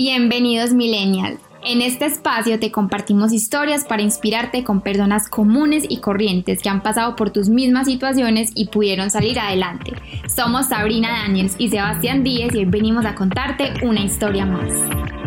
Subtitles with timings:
[0.00, 1.40] Bienvenidos Millennial.
[1.64, 6.84] En este espacio te compartimos historias para inspirarte con personas comunes y corrientes que han
[6.84, 9.94] pasado por tus mismas situaciones y pudieron salir adelante.
[10.28, 15.17] Somos Sabrina Daniels y Sebastián Díez y hoy venimos a contarte una historia más.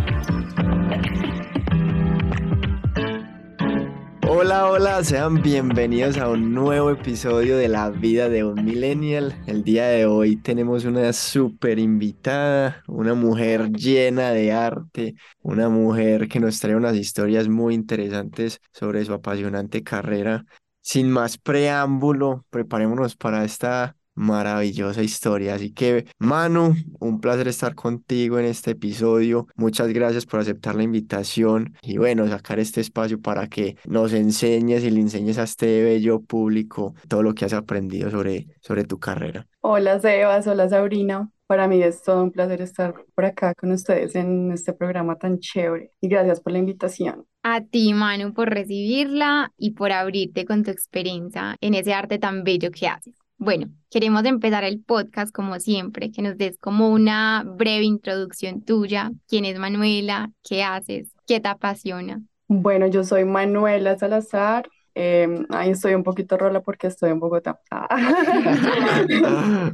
[4.44, 9.40] Hola, hola, sean bienvenidos a un nuevo episodio de La vida de un millennial.
[9.46, 15.14] El día de hoy tenemos una súper invitada, una mujer llena de arte,
[15.44, 20.44] una mujer que nos trae unas historias muy interesantes sobre su apasionante carrera.
[20.82, 25.56] Sin más preámbulo, preparémonos para esta maravillosa historia.
[25.56, 29.48] Así que, Manu, un placer estar contigo en este episodio.
[29.56, 34.84] Muchas gracias por aceptar la invitación y bueno, sacar este espacio para que nos enseñes
[34.84, 39.00] y le enseñes a este bello público todo lo que has aprendido sobre, sobre tu
[39.00, 39.48] carrera.
[39.62, 40.48] Hola, Sebas.
[40.48, 41.30] Hola, Sabrina.
[41.52, 45.40] Para mí es todo un placer estar por acá con ustedes en este programa tan
[45.40, 47.26] chévere y gracias por la invitación.
[47.44, 52.46] A ti, Manu, por recibirla y por abrirte con tu experiencia en ese arte tan
[52.46, 53.21] bello que haces.
[53.44, 59.10] Bueno, queremos empezar el podcast como siempre, que nos des como una breve introducción tuya.
[59.28, 60.30] ¿Quién es Manuela?
[60.48, 61.08] ¿Qué haces?
[61.26, 62.22] ¿Qué te apasiona?
[62.48, 64.70] Bueno, yo soy Manuela Salazar.
[64.94, 67.60] Em, ahí estoy un poquito rola porque estoy en Bogotá.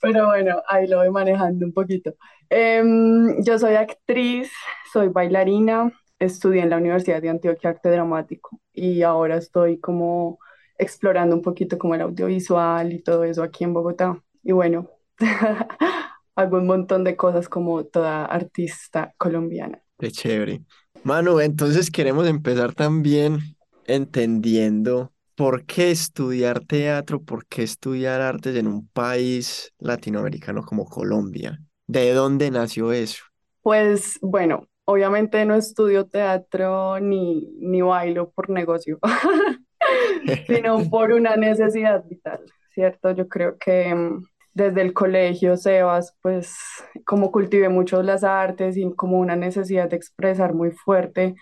[0.00, 2.14] Pero bueno, ahí lo voy manejando un poquito.
[2.48, 4.50] Em, yo soy actriz,
[4.90, 10.38] soy bailarina, estudié en la Universidad de Antioquia Arte Dramático y ahora estoy como
[10.80, 14.22] explorando un poquito como el audiovisual y todo eso aquí en Bogotá.
[14.42, 14.88] Y bueno,
[16.34, 19.82] hago un montón de cosas como toda artista colombiana.
[19.98, 20.62] Qué chévere.
[21.04, 23.38] Manu, entonces queremos empezar también
[23.86, 31.58] entendiendo por qué estudiar teatro, por qué estudiar artes en un país latinoamericano como Colombia.
[31.86, 33.24] ¿De dónde nació eso?
[33.62, 38.98] Pues bueno, obviamente no estudio teatro ni, ni bailo por negocio.
[40.46, 42.40] sino por una necesidad vital,
[42.72, 43.12] ¿cierto?
[43.12, 44.24] Yo creo que mm,
[44.54, 46.56] desde el colegio, Sebas, pues
[47.04, 51.34] como cultivé mucho las artes y como una necesidad de expresar muy fuerte,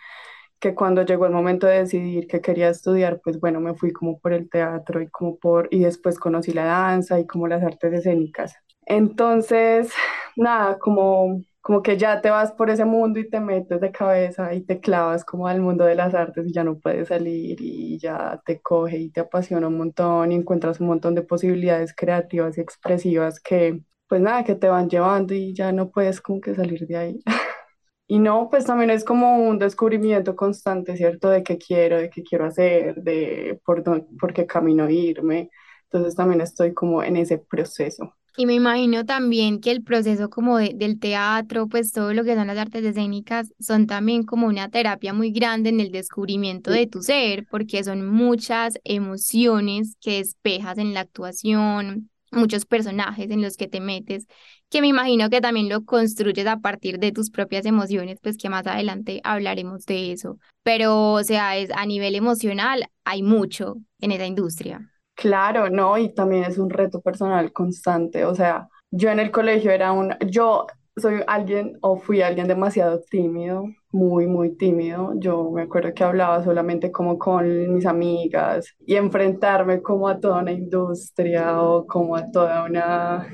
[0.60, 4.18] que cuando llegó el momento de decidir que quería estudiar, pues bueno, me fui como
[4.18, 7.92] por el teatro y como por, y después conocí la danza y como las artes
[7.92, 8.54] escénicas.
[8.86, 9.92] Entonces,
[10.36, 14.54] nada, como como que ya te vas por ese mundo y te metes de cabeza
[14.54, 17.98] y te clavas como al mundo de las artes y ya no puedes salir y
[17.98, 22.56] ya te coge y te apasiona un montón y encuentras un montón de posibilidades creativas
[22.58, 26.54] y expresivas que pues nada, que te van llevando y ya no puedes como que
[26.54, 27.20] salir de ahí.
[28.06, 31.28] Y no, pues también es como un descubrimiento constante, ¿cierto?
[31.30, 33.82] De qué quiero, de qué quiero hacer, de por,
[34.18, 35.50] por qué camino irme.
[35.84, 38.14] Entonces también estoy como en ese proceso.
[38.40, 42.46] Y me imagino también que el proceso como del teatro, pues todo lo que son
[42.46, 47.02] las artes escénicas, son también como una terapia muy grande en el descubrimiento de tu
[47.02, 53.66] ser, porque son muchas emociones que despejas en la actuación, muchos personajes en los que
[53.66, 54.28] te metes,
[54.68, 58.48] que me imagino que también lo construyes a partir de tus propias emociones, pues que
[58.48, 60.38] más adelante hablaremos de eso.
[60.62, 64.92] Pero, o sea, es, a nivel emocional hay mucho en esa industria.
[65.18, 68.24] Claro, no, y también es un reto personal constante.
[68.24, 73.00] O sea, yo en el colegio era un, yo soy alguien o fui alguien demasiado
[73.10, 75.14] tímido, muy, muy tímido.
[75.16, 80.40] Yo me acuerdo que hablaba solamente como con mis amigas y enfrentarme como a toda
[80.40, 83.26] una industria o como a toda una,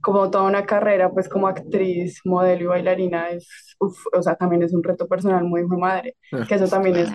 [0.00, 4.74] como toda una carrera, pues como actriz, modelo y bailarina es, o sea, también es
[4.74, 7.12] un reto personal muy, muy madre, ah, que eso también es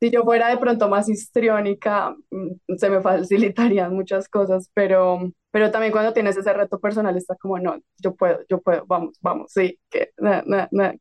[0.00, 5.20] si yo fuera de pronto más histriónica, mm, se me facilitarían muchas cosas, pero,
[5.50, 9.16] pero también cuando tienes ese reto personal está como, no, yo puedo, yo puedo, vamos,
[9.20, 10.10] vamos, sí, que,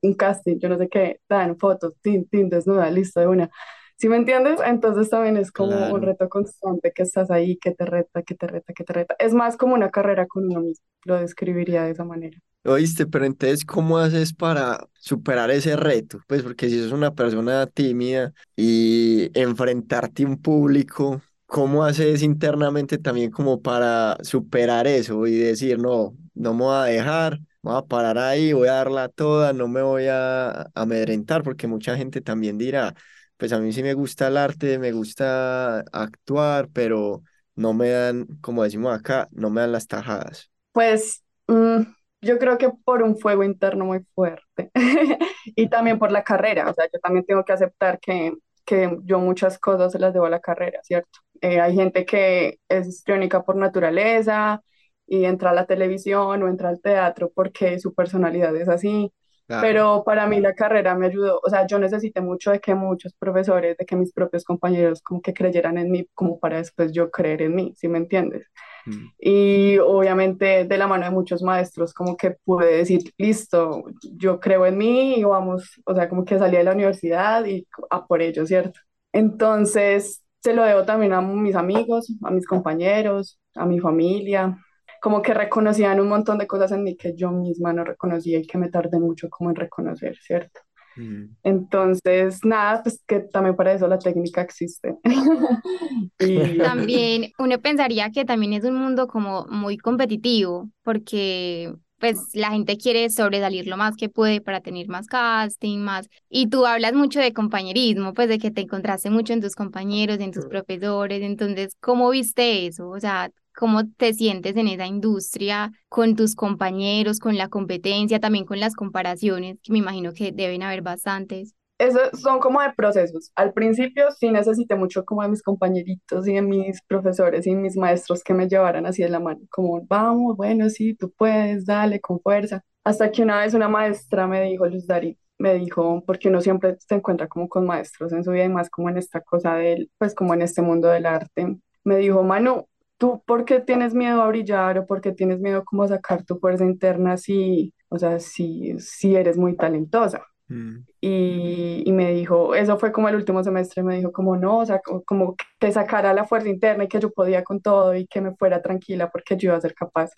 [0.02, 3.50] un casting, yo no sé qué, dan fotos, tin, tin, desnuda, listo de una.
[3.98, 4.60] ¿Sí me entiendes?
[4.66, 8.48] Entonces también es como un reto constante que estás ahí, que te reta, que te
[8.48, 9.16] reta, que te reta.
[9.20, 12.38] Es más como una carrera con uno mismo, lo describiría de esa manera.
[12.68, 16.20] Oíste, pero entonces, ¿cómo haces para superar ese reto?
[16.28, 22.98] Pues porque si sos una persona tímida y enfrentarte a un público, ¿cómo haces internamente
[22.98, 27.84] también como para superar eso y decir, no, no me voy a dejar, voy a
[27.84, 32.58] parar ahí, voy a darla toda, no me voy a amedrentar, porque mucha gente también
[32.58, 32.96] dirá,
[33.38, 37.22] pues a mí sí me gusta el arte, me gusta actuar, pero
[37.56, 40.52] no me dan, como decimos acá, no me dan las tajadas.
[40.72, 41.24] Pues...
[41.48, 41.84] Mm,
[42.26, 44.72] yo creo que por un fuego interno muy fuerte
[45.46, 48.34] y también por la carrera, o sea, yo también tengo que aceptar que,
[48.66, 51.20] que yo muchas cosas se las debo a la carrera, ¿cierto?
[51.42, 54.62] Eh, hay gente que es histriónica por naturaleza
[55.08, 59.14] y entra a la televisión o entra al teatro porque su personalidad es así.
[59.48, 63.14] Pero para mí la carrera me ayudó, o sea, yo necesité mucho de que muchos
[63.14, 67.12] profesores, de que mis propios compañeros como que creyeran en mí, como para después yo
[67.12, 68.48] creer en mí, ¿sí me entiendes?
[68.86, 69.08] Mm.
[69.20, 73.84] Y obviamente de la mano de muchos maestros, como que pude decir, listo,
[74.18, 77.68] yo creo en mí y vamos, o sea, como que salí de la universidad y
[77.90, 78.80] a por ello, ¿cierto?
[79.12, 84.58] Entonces, se lo debo también a mis amigos, a mis compañeros, a mi familia,
[85.06, 88.48] como que reconocían un montón de cosas en mí que yo misma no reconocía y
[88.48, 90.62] que me tardé mucho como en reconocer, ¿cierto?
[90.96, 91.26] Mm.
[91.44, 94.96] Entonces, nada, pues que también para eso la técnica existe.
[96.20, 96.58] y...
[96.58, 102.76] También uno pensaría que también es un mundo como muy competitivo, porque pues la gente
[102.76, 106.10] quiere sobresalir lo más que puede para tener más casting, más.
[106.30, 110.20] Y tú hablas mucho de compañerismo, pues de que te encontraste mucho en tus compañeros,
[110.20, 111.22] en tus profesores.
[111.22, 112.90] Entonces, ¿cómo viste eso?
[112.90, 118.46] O sea, ¿cómo te sientes en esa industria con tus compañeros, con la competencia, también
[118.46, 121.56] con las comparaciones, que me imagino que deben haber bastantes?
[121.78, 123.32] Esos son como de procesos.
[123.36, 127.76] Al principio sí necesité mucho como de mis compañeritos y de mis profesores y mis
[127.76, 132.00] maestros que me llevaran así de la mano, como vamos, bueno, sí, tú puedes, dale,
[132.00, 132.64] con fuerza.
[132.86, 136.78] Hasta que una vez una maestra me dijo, Luz Dari, me dijo, porque uno siempre
[136.80, 139.92] se encuentra como con maestros en su vida y más como en esta cosa del,
[139.98, 142.68] pues como en este mundo del arte, me dijo, Manu,
[142.98, 146.24] ¿tú por qué tienes miedo a brillar o por qué tienes miedo como a sacar
[146.24, 150.26] tu fuerza interna si, o sea, si, si eres muy talentosa?
[150.48, 150.86] Mm.
[151.02, 154.66] Y, y, me dijo, eso fue como el último semestre, me dijo como no, o
[154.66, 158.22] sea, como, que sacara la fuerza interna y que yo podía con todo y que
[158.22, 160.12] me fuera tranquila porque yo iba a ser capaz.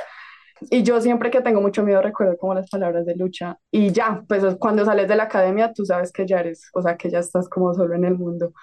[0.72, 4.24] Y yo siempre que tengo mucho miedo recuerdo como las palabras de lucha y ya,
[4.28, 7.20] pues cuando sales de la academia tú sabes que ya eres, o sea, que ya
[7.20, 8.54] estás como solo en el mundo.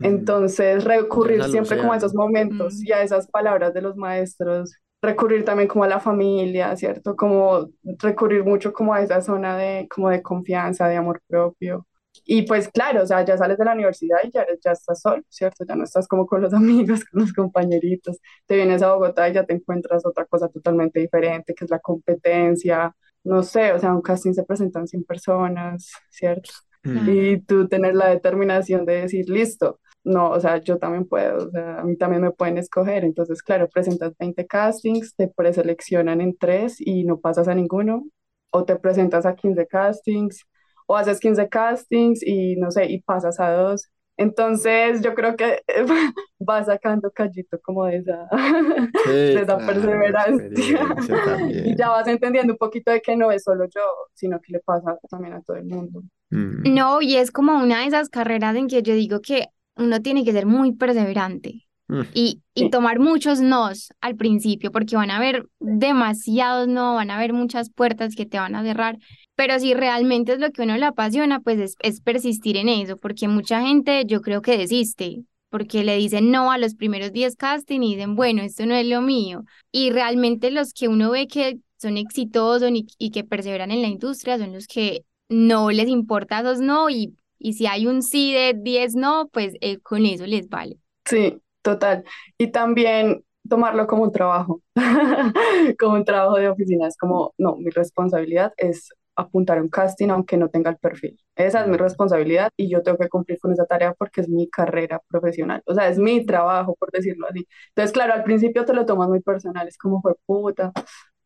[0.00, 2.86] Entonces recurrir siempre como a esos momentos mm.
[2.86, 7.16] y a esas palabras de los maestros recurrir también como a la familia, ¿cierto?
[7.16, 7.68] Como
[7.98, 11.86] recurrir mucho como a esa zona de, como de confianza, de amor propio.
[12.24, 15.22] Y pues claro, o sea, ya sales de la universidad y ya, ya estás solo,
[15.28, 15.64] ¿cierto?
[15.66, 18.18] Ya no estás como con los amigos, con los compañeritos.
[18.46, 21.78] Te vienes a Bogotá y ya te encuentras otra cosa totalmente diferente, que es la
[21.80, 22.94] competencia.
[23.24, 26.50] No sé, o sea, un casting se presentan 100 personas, ¿cierto?
[26.84, 31.50] Y tú tener la determinación de decir, listo, no, o sea, yo también puedo, o
[31.50, 33.04] sea, a mí también me pueden escoger.
[33.04, 38.04] Entonces, claro, presentas 20 castings, te preseleccionan en tres y no pasas a ninguno,
[38.50, 40.46] o te presentas a 15 castings,
[40.86, 43.90] o haces 15 castings y no sé, y pasas a dos.
[44.16, 45.62] Entonces, yo creo que
[46.40, 48.28] va sacando callito como de esa,
[49.06, 50.48] de esa perseverancia.
[51.50, 53.82] y ya vas entendiendo un poquito de que no es solo yo,
[54.14, 56.02] sino que le pasa también a todo el mundo.
[56.30, 56.74] Mm.
[56.74, 59.46] No, y es como una de esas carreras en que yo digo que
[59.76, 62.00] uno tiene que ser muy perseverante mm.
[62.14, 67.16] y, y tomar muchos nos al principio, porque van a haber demasiados no, van a
[67.16, 68.98] haber muchas puertas que te van a cerrar,
[69.36, 72.96] pero si realmente es lo que uno le apasiona, pues es, es persistir en eso,
[72.96, 77.36] porque mucha gente yo creo que desiste, porque le dicen no a los primeros 10
[77.36, 79.44] casting y dicen, bueno, esto no es lo mío.
[79.72, 83.88] Y realmente los que uno ve que son exitosos y, y que perseveran en la
[83.88, 88.32] industria son los que no les importa esos no y y si hay un sí
[88.32, 90.78] de 10 no, pues eh, con eso les vale.
[91.04, 92.04] Sí, total.
[92.36, 94.62] Y también tomarlo como un trabajo,
[95.78, 96.88] como un trabajo de oficina.
[96.88, 101.18] Es como, no, mi responsabilidad es apuntar un casting aunque no tenga el perfil.
[101.34, 104.48] Esa es mi responsabilidad y yo tengo que cumplir con esa tarea porque es mi
[104.48, 105.62] carrera profesional.
[105.66, 107.46] O sea, es mi trabajo, por decirlo así.
[107.70, 110.72] Entonces, claro, al principio te lo tomas muy personal, es como fue puta.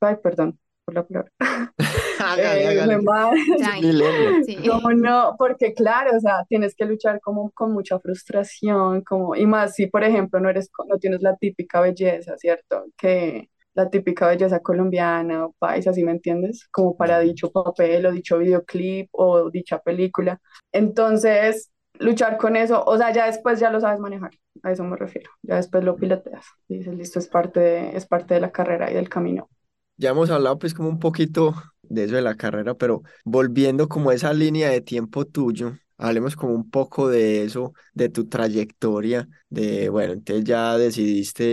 [0.01, 1.33] Ay, perdón por la palabra.
[4.69, 9.47] Como no, porque claro, o sea, tienes que luchar como con mucha frustración, como, y
[9.47, 12.85] más si, por ejemplo, no eres, no tienes la típica belleza, ¿cierto?
[12.97, 16.69] Que la típica belleza colombiana o paisa, ¿sí me entiendes?
[16.71, 20.41] Como para dicho papel o dicho videoclip o dicha película.
[20.73, 24.31] Entonces, luchar con eso, o sea, ya después ya lo sabes manejar,
[24.63, 28.35] a eso me refiero, ya después lo piloteas, dices, listo, es parte de, es parte
[28.35, 29.49] de la carrera y del camino.
[29.97, 34.11] Ya hemos hablado pues como un poquito de eso de la carrera, pero volviendo como
[34.11, 39.29] a esa línea de tiempo tuyo, hablemos como un poco de eso, de tu trayectoria,
[39.49, 41.45] de, bueno, entonces ya decidiste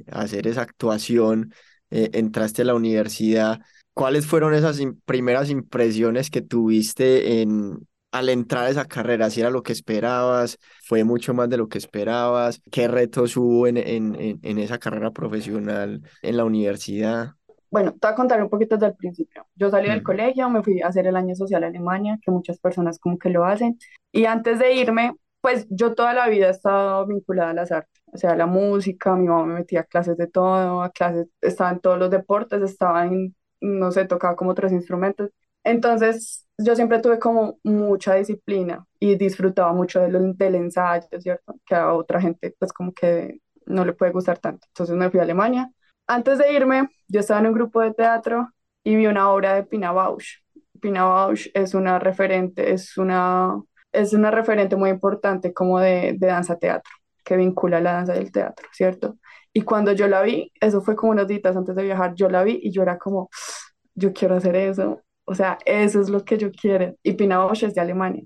[0.00, 1.54] eh, hacer esa actuación,
[1.90, 3.60] eh, entraste a la universidad.
[3.94, 9.50] ¿Cuáles fueron esas primeras impresiones que tuviste en, al entrar a esa carrera, si era
[9.50, 14.16] lo que esperabas, fue mucho más de lo que esperabas, qué retos hubo en, en,
[14.42, 17.34] en esa carrera profesional en la universidad.
[17.70, 19.46] Bueno, te voy a contar un poquito desde el principio.
[19.54, 22.58] Yo salí del colegio, me fui a hacer el año social a Alemania, que muchas
[22.58, 23.78] personas como que lo hacen,
[24.10, 28.02] y antes de irme, pues yo toda la vida he estado vinculada a las artes,
[28.06, 31.28] o sea, a la música, mi mamá me metía a clases de todo, a clases,
[31.40, 35.30] estaba en todos los deportes, estaba en, no sé, tocaba como tres instrumentos,
[35.64, 41.54] Entonces, yo siempre tuve como mucha disciplina y disfrutaba mucho del, del ensayo, ¿cierto?
[41.66, 44.66] Que a otra gente pues como que no le puede gustar tanto.
[44.68, 45.70] Entonces me fui a Alemania.
[46.06, 48.48] Antes de irme, yo estaba en un grupo de teatro
[48.84, 50.38] y vi una obra de Pina Bausch.
[50.80, 53.60] Pina Bausch es una referente, es una,
[53.92, 56.92] es una referente muy importante como de, de danza teatro,
[57.24, 59.18] que vincula la danza del teatro, ¿cierto?
[59.52, 62.42] Y cuando yo la vi, eso fue como unos días antes de viajar, yo la
[62.44, 63.28] vi y yo era como,
[63.94, 66.96] yo quiero hacer eso, o sea, eso es lo que yo quiero.
[67.04, 68.24] Y Pina Bausch es de Alemania.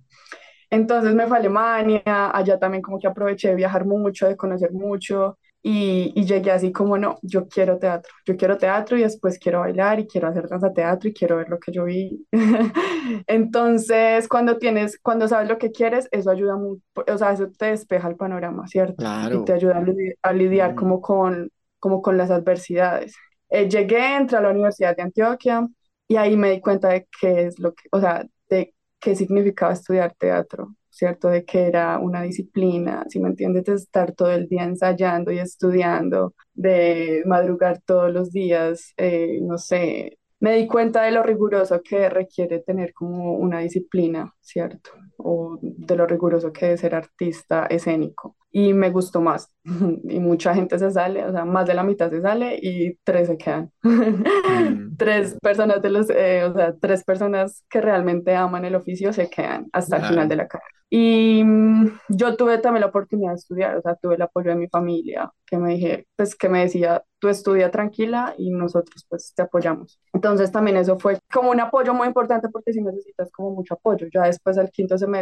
[0.71, 4.73] Entonces me fui a Alemania, allá también como que aproveché de viajar mucho, de conocer
[4.73, 9.39] mucho y, y, llegué así como, no, yo quiero teatro, yo quiero teatro y después
[9.39, 12.27] quiero bailar y quiero hacer danza teatro y quiero ver lo que yo vi.
[13.27, 17.67] Entonces, cuando tienes, cuando sabes lo que quieres, eso ayuda mucho, o sea, eso te
[17.67, 18.97] despeja el panorama, ¿cierto?
[18.97, 19.41] Claro.
[19.41, 23.15] Y te ayuda a, lidiar, a lidiar Mm, como con, como con las adversidades.
[23.51, 25.67] Eh, llegué, entré a la Universidad de Antioquia
[26.09, 29.73] y ahí me di cuenta de qué es lo que, o sea, de qué significaba
[29.73, 31.29] estudiar teatro, ¿cierto?
[31.29, 35.39] De que era una disciplina, si me entiendes, de estar todo el día ensayando y
[35.39, 41.81] estudiando, de madrugar todos los días, eh, no sé, me di cuenta de lo riguroso
[41.83, 44.91] que requiere tener como una disciplina, ¿cierto?
[45.27, 48.37] O de lo riguroso que es ser artista escénico.
[48.53, 49.51] Y me gustó más.
[50.05, 53.29] Y mucha gente se sale, o sea, más de la mitad se sale y tres
[53.29, 53.73] se quedan.
[53.83, 59.13] mm, Tres personas de los, eh, o sea, tres personas que realmente aman el oficio
[59.13, 60.69] se quedan hasta el final de la carrera.
[60.91, 64.57] Y mm, yo tuve también la oportunidad de estudiar, o sea, tuve el apoyo de
[64.57, 69.33] mi familia, que me dije, pues que me decía, tú estudia tranquila y nosotros pues
[69.35, 69.99] te apoyamos.
[70.13, 74.07] Entonces también eso fue como un apoyo muy importante porque si necesitas como mucho apoyo.
[74.13, 75.14] Ya después del quinto semestre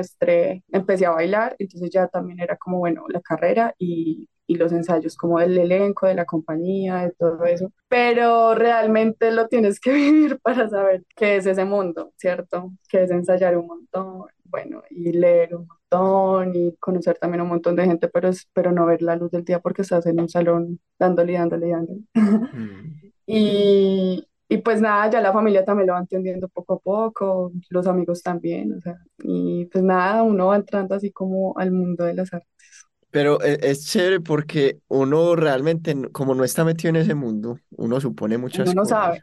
[0.71, 5.17] empecé a bailar, entonces ya también era como, bueno, la carrera y, y los ensayos
[5.17, 7.71] como del elenco, de la compañía, de todo eso.
[7.89, 12.73] Pero realmente lo tienes que vivir para saber qué es ese mundo, ¿cierto?
[12.89, 17.77] Que es ensayar un montón, bueno, y leer un montón y conocer también un montón
[17.77, 20.29] de gente, pero, es- pero no ver la luz del día porque estás en un
[20.29, 22.01] salón dándole, y dándole, dándole.
[22.53, 23.03] mm.
[23.27, 27.87] Y, y pues nada, ya la familia también lo va entendiendo poco a poco, los
[27.87, 32.15] amigos también, o sea, y pues nada, uno va entrando así como al mundo de
[32.15, 32.87] las artes.
[33.11, 38.01] Pero e- es chévere porque uno realmente, como no está metido en ese mundo, uno
[38.01, 38.87] supone Uno muchas no cosas.
[38.87, 39.23] sabe.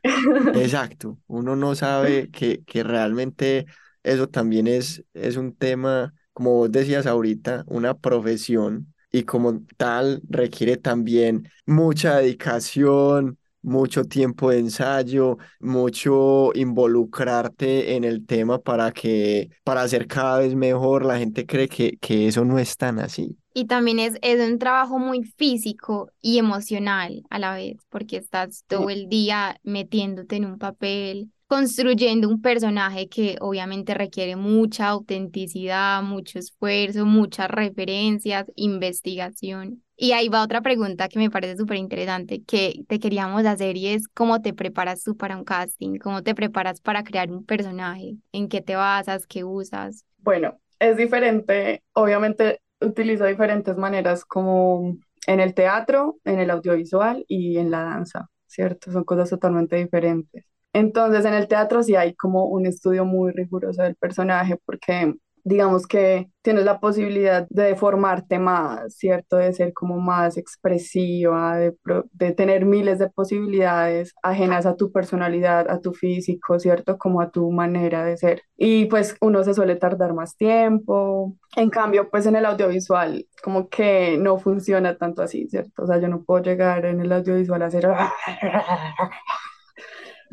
[0.54, 3.68] Exacto, uno no sabe que, que realmente
[4.04, 10.22] eso también es, es un tema, como vos decías ahorita, una profesión y como tal
[10.30, 19.50] requiere también mucha dedicación, mucho tiempo de ensayo, mucho involucrarte en el tema para que,
[19.64, 21.06] para hacer cada vez mejor.
[21.06, 23.38] La gente cree que, que eso no es tan así.
[23.54, 28.64] Y también es, es un trabajo muy físico y emocional a la vez, porque estás
[28.68, 36.04] todo el día metiéndote en un papel, construyendo un personaje que obviamente requiere mucha autenticidad,
[36.04, 39.84] mucho esfuerzo, muchas referencias, investigación.
[39.98, 43.88] Y ahí va otra pregunta que me parece súper interesante, que te queríamos hacer y
[43.88, 45.98] es ¿cómo te preparas tú para un casting?
[45.98, 48.16] ¿Cómo te preparas para crear un personaje?
[48.32, 49.26] ¿En qué te basas?
[49.26, 50.06] ¿Qué usas?
[50.20, 57.58] Bueno, es diferente, obviamente utilizo diferentes maneras como en el teatro, en el audiovisual y
[57.58, 58.92] en la danza, ¿cierto?
[58.92, 60.49] Son cosas totalmente diferentes.
[60.74, 65.88] Entonces, en el teatro sí hay como un estudio muy riguroso del personaje porque digamos
[65.88, 69.38] que tienes la posibilidad de deformarte más, ¿cierto?
[69.38, 71.76] De ser como más expresiva, de,
[72.12, 76.98] de tener miles de posibilidades ajenas a tu personalidad, a tu físico, ¿cierto?
[76.98, 78.42] Como a tu manera de ser.
[78.58, 81.36] Y pues uno se suele tardar más tiempo.
[81.56, 85.84] En cambio, pues en el audiovisual como que no funciona tanto así, ¿cierto?
[85.84, 87.88] O sea, yo no puedo llegar en el audiovisual a hacer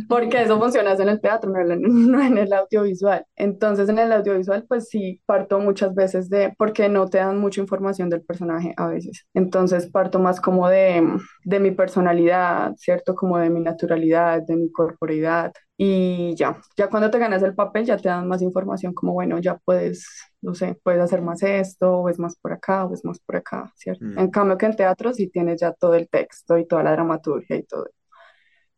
[0.09, 3.25] porque eso funciona en el teatro, no en el, no en el audiovisual.
[3.37, 7.61] Entonces, en el audiovisual, pues sí, parto muchas veces de, porque no te dan mucha
[7.61, 9.27] información del personaje a veces.
[9.35, 11.03] Entonces, parto más como de,
[11.45, 13.15] de mi personalidad, ¿cierto?
[13.15, 15.53] Como de mi naturalidad, de mi corporeidad.
[15.77, 19.39] Y ya, ya cuando te ganas el papel, ya te dan más información, como bueno,
[19.41, 20.07] ya puedes,
[20.41, 23.37] no sé, puedes hacer más esto, o es más por acá, o es más por
[23.37, 24.03] acá, ¿cierto?
[24.15, 24.31] En Mm.
[24.31, 27.63] cambio que en teatro sí tienes ya todo el texto y toda la dramaturgia y
[27.65, 27.87] todo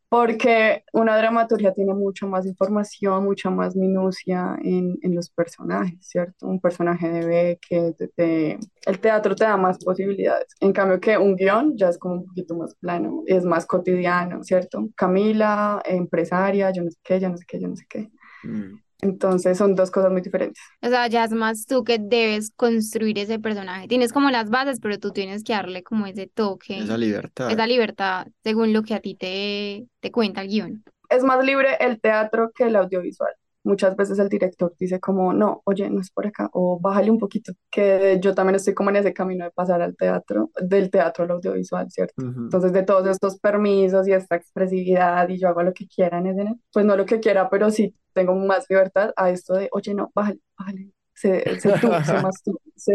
[0.09, 6.47] porque una dramaturgia tiene mucha más información, mucha más minucia en, en los personajes, ¿cierto?
[6.47, 10.47] Un personaje debe que te- el teatro te da más posibilidades.
[10.61, 14.43] En cambio que un guion ya es como un poquito más plano, es más cotidiano,
[14.45, 14.89] ¿cierto?
[14.97, 18.11] Camila, empresaria, yo no sé qué, yo no sé qué, yo no sé qué.
[18.43, 18.81] Mm.
[19.01, 20.63] Entonces son dos cosas muy diferentes.
[20.83, 23.89] O sea, ya es más tú que debes construir ese personaje.
[23.89, 27.51] Tienes como las bases, pero tú tienes que darle como ese toque, Esa libertad.
[27.51, 30.85] esa libertad según lo que a ti te, te cuenta el guion.
[31.11, 33.33] Es más libre el teatro que el audiovisual.
[33.65, 37.19] Muchas veces el director dice como, no, oye, no es por acá, o bájale un
[37.19, 41.25] poquito, que yo también estoy como en ese camino de pasar al teatro, del teatro
[41.25, 42.15] al audiovisual, ¿cierto?
[42.23, 46.29] Entonces, de todos estos permisos y esta expresividad y yo hago lo que quiera en
[46.29, 49.95] escena, pues no lo que quiera, pero sí tengo más libertad a esto de, oye,
[49.95, 52.95] no, bájale, bájale, sé, sé tú, sé más tú, sé,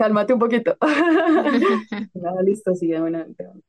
[0.00, 0.76] cálmate un poquito.
[2.14, 3.60] Nada, listo, sí, de una, de una.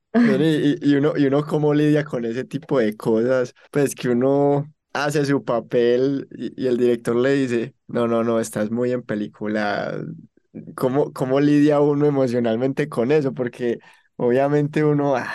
[0.45, 4.65] Y y uno, y uno cómo lidia con ese tipo de cosas, pues que uno
[4.93, 9.03] hace su papel y, y el director le dice, no, no, no, estás muy en
[9.03, 9.97] película.
[10.75, 13.33] ¿Cómo, cómo lidia uno emocionalmente con eso?
[13.33, 13.79] Porque
[14.17, 15.31] obviamente uno, ah,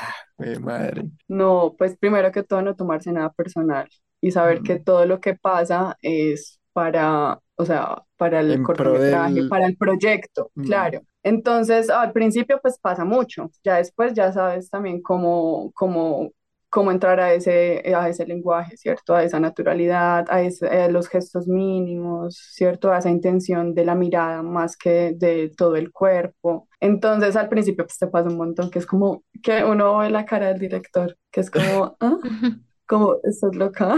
[0.60, 1.04] madre.
[1.28, 3.88] No, pues primero que todo no tomarse nada personal
[4.20, 9.34] y saber que todo lo que pasa es para, o sea, para el En cortometraje,
[9.34, 9.48] del...
[9.48, 11.00] para el proyecto, mm, claro.
[11.22, 16.30] Entonces, al principio pues pasa mucho, ya después ya sabes también cómo, cómo,
[16.76, 19.14] cómo entrar a ese, a ese lenguaje, ¿cierto?
[19.16, 22.92] A esa naturalidad, a, ese- a los gestos mínimos, ¿cierto?
[22.92, 26.68] A esa intención de la mirada más que de todo el cuerpo.
[26.80, 30.26] Entonces, al principio pues te pasa un montón, que es como que uno ve la
[30.26, 32.18] cara del director, que es como, ¿ah?
[32.86, 33.96] Como, ¿estás loca?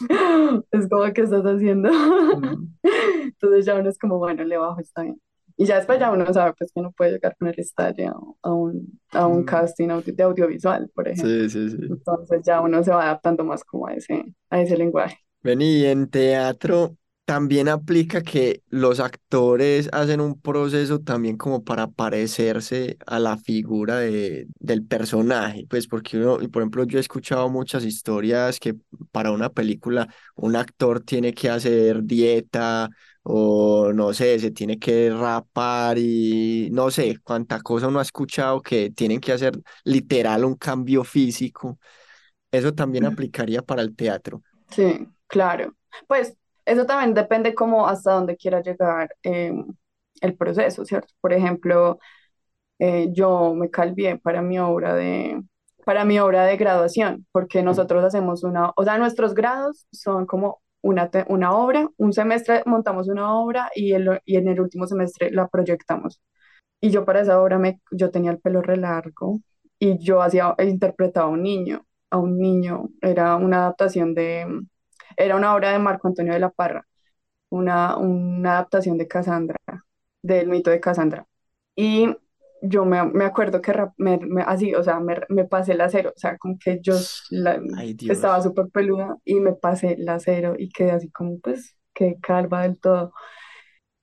[0.72, 1.90] Es como, ¿qué estás haciendo?
[2.82, 5.20] Entonces ya uno es como, bueno, le bajo, está bien.
[5.56, 8.52] Y ya después ya uno sabe pues que uno puede llegar con el estalle a,
[8.52, 9.44] un, a un mm.
[9.44, 11.48] casting audio- de audiovisual, por ejemplo.
[11.48, 11.76] Sí, sí, sí.
[11.88, 15.18] Entonces ya uno se va adaptando más como a ese, a ese lenguaje.
[15.42, 21.88] Vení, y en teatro también aplica que los actores hacen un proceso también como para
[21.88, 27.48] parecerse a la figura de, del personaje, pues porque uno, por ejemplo, yo he escuchado
[27.48, 28.74] muchas historias que
[29.10, 32.90] para una película un actor tiene que hacer dieta
[33.24, 38.60] o no sé, se tiene que rapar y no sé cuánta cosa uno ha escuchado
[38.62, 41.78] que tienen que hacer literal un cambio físico.
[42.52, 44.42] Eso también aplicaría para el teatro.
[44.70, 45.74] Sí, claro.
[46.08, 49.52] Pues eso también depende como hasta dónde quiera llegar eh,
[50.20, 51.12] el proceso, ¿cierto?
[51.20, 51.98] Por ejemplo,
[52.80, 55.42] eh, yo me calvié para mi obra de,
[55.86, 60.61] para mi obra de graduación, porque nosotros hacemos una, o sea, nuestros grados son como
[60.82, 65.30] una, una obra, un semestre montamos una obra y, el, y en el último semestre
[65.30, 66.20] la proyectamos.
[66.80, 69.40] Y yo para esa obra me, yo tenía el pelo re largo
[69.78, 74.46] y yo hacía, interpretaba a un niño, a un niño, era una adaptación de,
[75.16, 76.86] era una obra de Marco Antonio de la Parra,
[77.50, 79.58] una, una adaptación de Casandra,
[80.22, 81.26] del mito de Casandra.
[81.76, 82.08] Y
[82.62, 85.80] yo me, me acuerdo que rap- me- me- así, o sea, me, me pasé el
[85.82, 90.08] acero, o sea, como que yo la- Ay, estaba súper peluda y me pasé el
[90.08, 93.12] acero y quedé así como, pues, que calva del todo.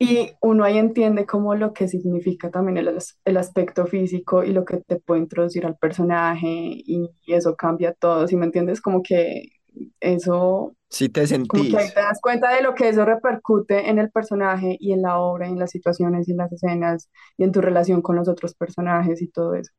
[0.01, 4.63] Y uno ahí entiende como lo que significa también el, el aspecto físico y lo
[4.65, 8.81] que te puede introducir al personaje y, eso cambia todo, ¿sí me entiendes?
[8.81, 9.49] Como que
[9.99, 11.93] eso, Si te como que ahí sentís.
[11.93, 15.47] te das cuenta de lo que eso repercute en el personaje y en la obra
[15.49, 18.55] y en las situaciones y en las escenas y en tu relación con los otros
[18.55, 19.71] personajes y todo eso.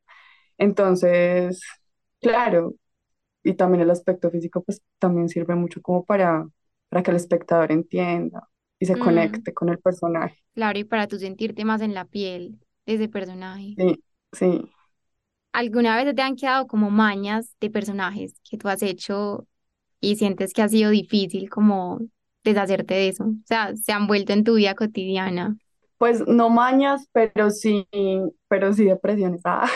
[0.57, 1.61] Entonces,
[2.21, 2.75] claro,
[3.43, 6.47] y también el aspecto físico pues también sirve mucho como para,
[6.89, 8.47] para que el espectador entienda
[8.79, 10.37] y se Mm, conecte con el personaje.
[10.53, 13.77] claro, y para tú sentirte más en la piel de ese personaje.
[13.77, 14.71] Sí, sí.
[15.53, 19.47] ¿Alguna vez te han quedado como mañas de personajes que tú has hecho
[20.01, 21.99] y sientes que ha sido difícil como
[22.43, 23.25] deshacerte de eso?
[23.25, 25.57] O sea, se han vuelto en tu vida cotidiana.
[25.97, 27.87] Pues no mañas, pero sí,
[28.47, 29.41] pero sí depresiones.
[29.45, 29.67] Ah,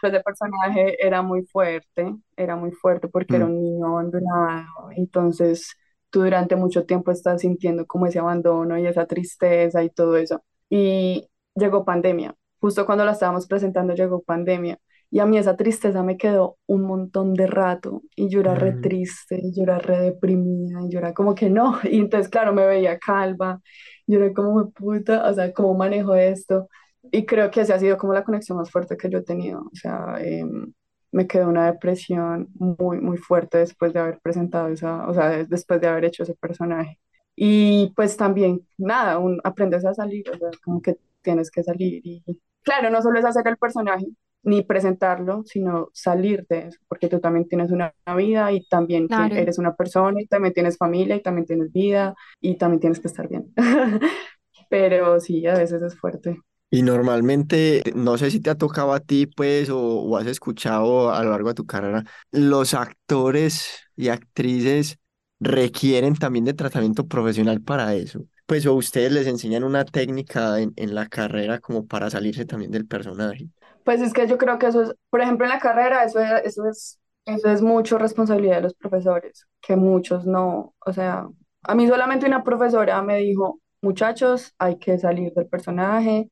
[0.00, 4.90] pues ese personaje era muy fuerte, era muy fuerte porque era Mm, un niño abandonado.
[4.96, 5.74] Entonces,
[6.10, 10.44] tú durante mucho tiempo estás sintiendo como ese abandono y esa tristeza y todo eso.
[10.70, 12.34] Y llegó pandemia.
[12.60, 14.78] Justo cuando la estábamos presentando llegó pandemia.
[15.10, 18.02] Y a mí esa tristeza me quedó un montón de rato.
[18.16, 18.80] Y yo era re mm.
[18.82, 21.78] triste, y yo era re deprimida, y yo era como que no.
[21.84, 23.60] Y entonces, claro, me veía calva.
[24.06, 26.68] Yo era como, "Me puta, o sea, ¿cómo manejo esto?
[27.10, 29.60] Y creo que esa ha sido como la conexión más fuerte que yo he tenido.
[29.60, 30.72] O sea, em,
[31.12, 35.44] me quedó una depresión muy, muy fuerte después de haber presentado esa, o sea, de-
[35.46, 36.98] después de haber hecho ese personaje.
[37.34, 42.00] Y pues también, nada, un, aprendes a salir, o sea, como que tienes que salir.
[42.04, 42.22] Y
[42.62, 44.06] claro, no solo es hacer el personaje,
[44.46, 49.36] ni presentarlo, sino salir de eso, porque tú también tienes una vida y también Claro.
[49.36, 53.08] eres una persona y también tienes familia y también tienes vida y también tienes que
[53.08, 53.52] estar bien.
[54.70, 56.40] Pero sí, a veces es fuerte.
[56.70, 61.10] Y normalmente, no sé si te ha tocado a ti, pues, o, o has escuchado
[61.12, 64.98] a lo largo de tu carrera, los actores y actrices
[65.38, 68.26] requieren también de tratamiento profesional para eso.
[68.46, 72.70] Pues, o ustedes les enseñan una técnica en, en la carrera como para salirse también
[72.72, 73.48] del personaje.
[73.86, 76.32] Pues es que yo creo que eso es, por ejemplo, en la carrera, eso es,
[76.44, 81.28] eso es Eso es mucho responsabilidad de los profesores, que muchos no, o sea,
[81.64, 86.30] a mí solamente una profesora me dijo, muchachos, hay que salir del personaje,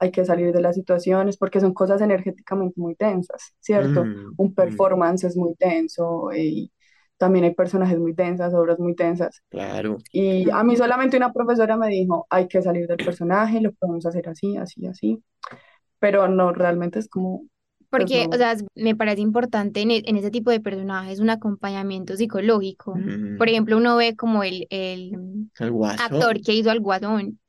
[0.00, 4.04] hay que salir de las situaciones, porque son cosas energéticamente muy tensas, ¿cierto?
[4.04, 6.72] Mm, Un mm, performance es muy tenso y
[7.18, 9.42] también hay personajes muy tensas, obras muy tensas.
[9.50, 9.98] claro.
[10.12, 14.06] Y a mí solamente una profesora me dijo, hay que salir del personaje, lo podemos
[14.06, 15.22] hacer así, así, así,
[15.98, 17.46] pero no, realmente es como,
[17.94, 20.60] pues Porque, o no, sea, es- me parece importante en, e- en ese tipo de
[20.60, 23.04] personajes un acompañamiento psicológico.
[23.36, 25.12] Por ejemplo, uno ve como el, el
[25.58, 27.40] el actor que hizo al Guasón,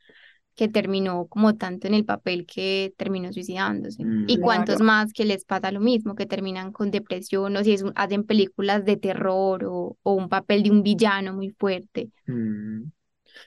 [0.56, 4.10] que terminó como tanto en el papel que terminó suicidándose.
[4.26, 7.64] Y Mm, cuántos claro, más que les pasa lo mismo, que terminan con depresión o
[7.64, 11.52] si es un- hacen películas de terror o, o un papel de un villano muy
[11.52, 12.12] fuerte.
[12.26, 12.92] mm.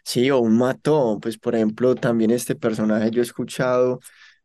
[0.05, 4.01] Sí, o un matón, pues por ejemplo, también este personaje yo he escuchado,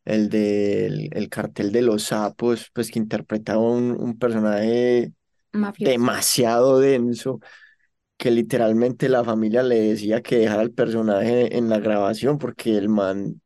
[0.05, 5.13] el del el cartel de los sapos, pues que interpretaba un, un personaje
[5.53, 5.97] Mafioso.
[5.99, 7.39] demasiado denso,
[8.17, 12.89] que literalmente la familia le decía que dejara el personaje en la grabación porque el
[12.89, 13.41] man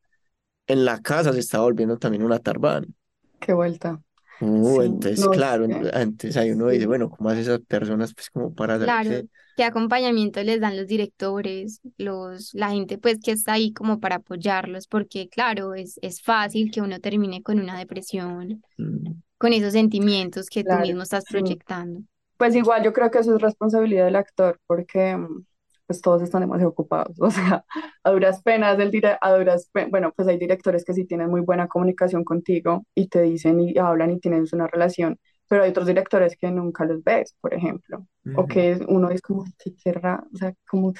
[0.67, 2.95] en la casa se estaba volviendo también una tarbán.
[3.39, 4.01] qué vuelta.
[4.41, 7.59] Uh, Sí, entonces, no claro, que, antes ahí uno dice, sí, bueno, ¿cómo hace esas
[7.61, 9.27] personas pues como para Claro, salirse?
[9.55, 14.15] qué acompañamiento les dan los directores, los, la gente pues que está ahí como para
[14.17, 19.73] apoyarlos, porque claro, es, es fácil que uno termine con una depresión, Mm, con esos
[19.73, 21.27] sentimientos que tú claro, mismo estás sí.
[21.27, 22.03] proyectando.
[22.37, 25.45] Pues igual yo creo que eso es responsabilidad del actor, porque mm,
[25.89, 27.17] pues todos están demasiado ocupados.
[27.21, 27.65] O sea,
[28.05, 31.29] a duras penas, el dire- a duras pe- bueno, pues hay directores que sí tienen
[31.31, 35.71] muy buena comunicación contigo y te dicen y hablan y tienes una relación, pero hay
[35.71, 40.23] otros directores que nunca los ves, por ejemplo, o que uno es como, ¿qué querrá?
[40.33, 40.93] O sea, como,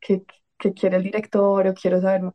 [0.00, 0.24] ¿qué,
[0.58, 1.66] qué quiere el director?
[1.66, 2.34] O quiero saber más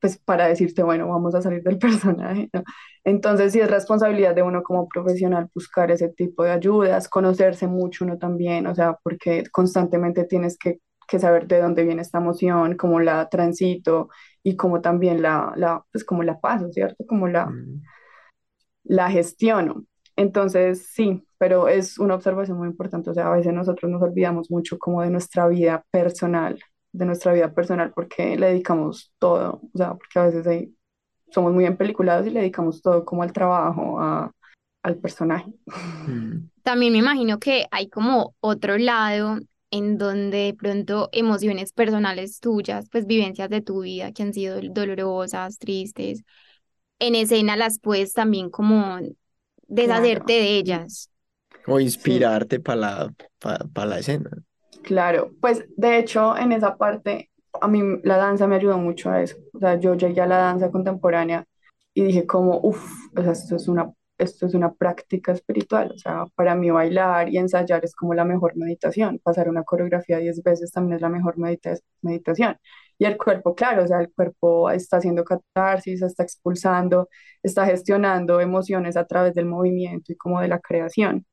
[0.00, 2.62] pues para decirte, bueno, vamos a salir del personaje, ¿no?
[3.04, 8.04] Entonces sí es responsabilidad de uno como profesional buscar ese tipo de ayudas, conocerse mucho
[8.04, 12.76] uno también, o sea, porque constantemente tienes que, que saber de dónde viene esta emoción,
[12.76, 14.08] cómo la transito
[14.42, 17.04] y cómo también la, la pues como la paso, ¿cierto?
[17.06, 17.82] Como la, mm,
[18.84, 19.84] la gestiono.
[20.16, 23.10] Entonces, sí, pero es una observación muy importante.
[23.10, 26.58] O sea, a veces nosotros nos olvidamos mucho como de nuestra vida personal,
[26.94, 29.62] de nuestra vida personal, porque le dedicamos todo.
[29.74, 30.76] O sea, porque a veces hay-
[31.32, 34.32] somos muy empeliculados y le dedicamos todo como al trabajo, a-
[34.84, 35.52] al personaje.
[36.06, 39.38] mm, También me imagino que hay como otro lado
[39.70, 44.60] en donde de pronto emociones personales tuyas, pues vivencias de tu vida que han sido
[44.62, 46.22] dolorosas, tristes,
[47.00, 48.98] en escena las puedes también como
[49.68, 51.10] deshacerte Claro, de sí, ellas.
[51.66, 54.30] O sí, inspirarte para la, pa, pa la escena.
[54.84, 55.32] Claro.
[55.40, 59.36] Pues de hecho, en esa parte, a mí la danza me ayudó mucho a eso.
[59.52, 61.44] O sea, yo llegué a la danza contemporánea
[61.94, 62.84] y dije como, uff,
[63.16, 65.92] o sea, esto es una, esto es una práctica espiritual.
[65.94, 69.20] O sea, para mí bailar y ensayar es como la mejor meditación.
[69.22, 72.56] Pasar una coreografía diez veces también es la mejor medita- meditación.
[72.98, 77.08] Y el cuerpo, claro, o sea, el cuerpo está haciendo catarsis, está expulsando,
[77.42, 81.26] está gestionando emociones a través del movimiento y como de la creación.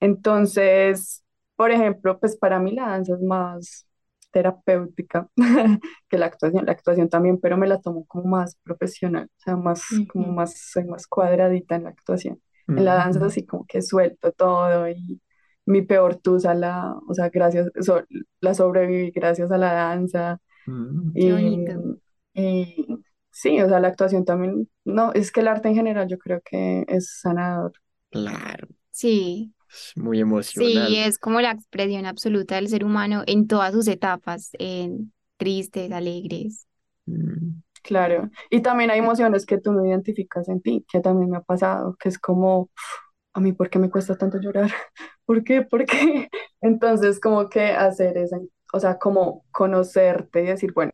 [0.00, 1.24] Entonces,
[1.56, 3.86] por ejemplo, pues para mí la danza es más
[4.30, 5.28] terapéutica
[6.08, 6.66] que la actuación.
[6.66, 10.58] La actuación también, pero me la tomo como más profesional, o sea, más, como más,
[10.72, 12.42] soy más cuadradita en la actuación.
[12.74, 15.20] En la danza Mm, así como que suelto todo y
[15.66, 18.04] mi peor tusa la, o sea, gracias, so-
[18.40, 21.84] la sobreviví gracias a la danza mm, y, bonito.
[22.34, 26.18] y sí, o sea, la actuación también, no, es que el arte en general yo
[26.18, 27.72] creo que es sanador.
[28.10, 30.20] claro, Sí, es muy
[30.54, 30.98] sí, emocional.
[30.98, 36.66] es como la expresión absoluta del ser humano en todas sus etapas, en tristes, alegres.
[37.06, 41.36] Mm, Claro, y también hay emociones que tú no identificas en ti, que también me
[41.36, 42.68] ha pasado, que es como,
[43.34, 44.70] a mí, ¿por qué me cuesta tanto llorar?
[45.26, 45.62] ¿Por qué?
[45.62, 46.28] ¿Por qué?
[46.62, 48.38] Entonces, como que hacer esa,
[48.72, 50.92] o sea, como conocerte y decir, bueno,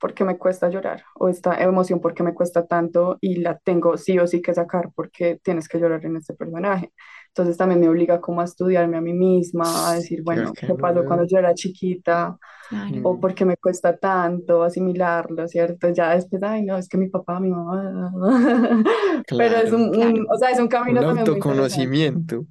[0.00, 1.04] ¿por qué me cuesta llorar?
[1.16, 3.18] O esta emoción, ¿por qué me cuesta tanto?
[3.20, 6.92] Y la tengo sí o sí que sacar porque tienes que llorar en este personaje.
[7.30, 11.04] Entonces también me obliga como a estudiarme a mí misma, a decir, bueno, ¿qué pasó
[11.04, 12.38] cuando yo era chiquita?
[12.68, 13.00] Claro.
[13.02, 15.88] o por qué me cuesta tanto asimilarlo, ¿cierto?
[15.90, 18.12] Ya después, ay, no, es que mi papá, mi mamá,
[19.36, 20.14] pero es un, claro, Claro.
[20.22, 21.96] un- o sea, es un un camino también muy interesante.
[21.98, 22.46] autoconocimiento.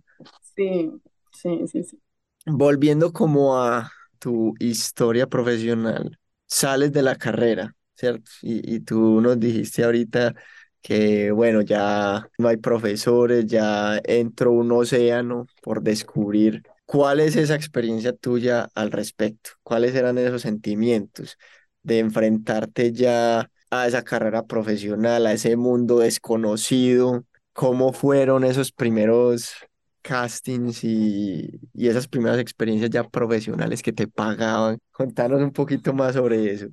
[0.56, 0.92] Sí,
[1.32, 2.02] sí, sí, sí.
[2.46, 8.32] Volviendo como a tu historia profesional, sales de la carrera, ¿cierto?
[8.42, 10.34] Y, y tú nos dijiste ahorita
[10.82, 16.64] que, bueno, ya no hay profesores, ya entró un océano por descubrir.
[16.86, 19.52] ¿Cuál es esa experiencia tuya al respecto?
[19.64, 21.38] ¿Cuáles eran esos sentimientos
[21.84, 27.26] de enfrentarte ya a esa carrera profesional, a ese mundo desconocido?
[27.54, 29.54] ¿Cómo fueron esos primeros?
[30.02, 34.80] castings y, y esas primeras experiencias ya profesionales que te pagaban.
[34.92, 36.68] Contanos un poquito más sobre eso.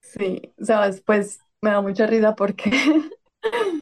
[0.00, 2.70] Sí, sabes, pues me da mucha risa porque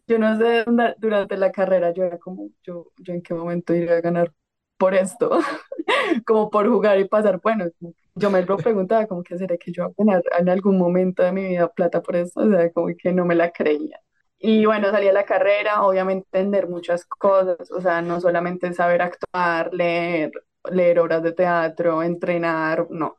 [0.06, 0.64] yo no sé,
[0.98, 4.32] durante la carrera yo era como, yo, yo en qué momento iré a ganar
[4.78, 5.30] por esto,
[6.26, 7.40] como por jugar y pasar.
[7.42, 7.66] Bueno,
[8.14, 11.22] yo me lo preguntaba, como que será que yo voy a ganar en algún momento
[11.22, 14.00] de mi vida plata por esto, o sea, como que no me la creía.
[14.38, 19.02] Y bueno, salí a la carrera, obviamente entender muchas cosas, o sea, no solamente saber
[19.02, 20.32] actuar, leer,
[20.70, 23.16] leer obras de teatro, entrenar, no,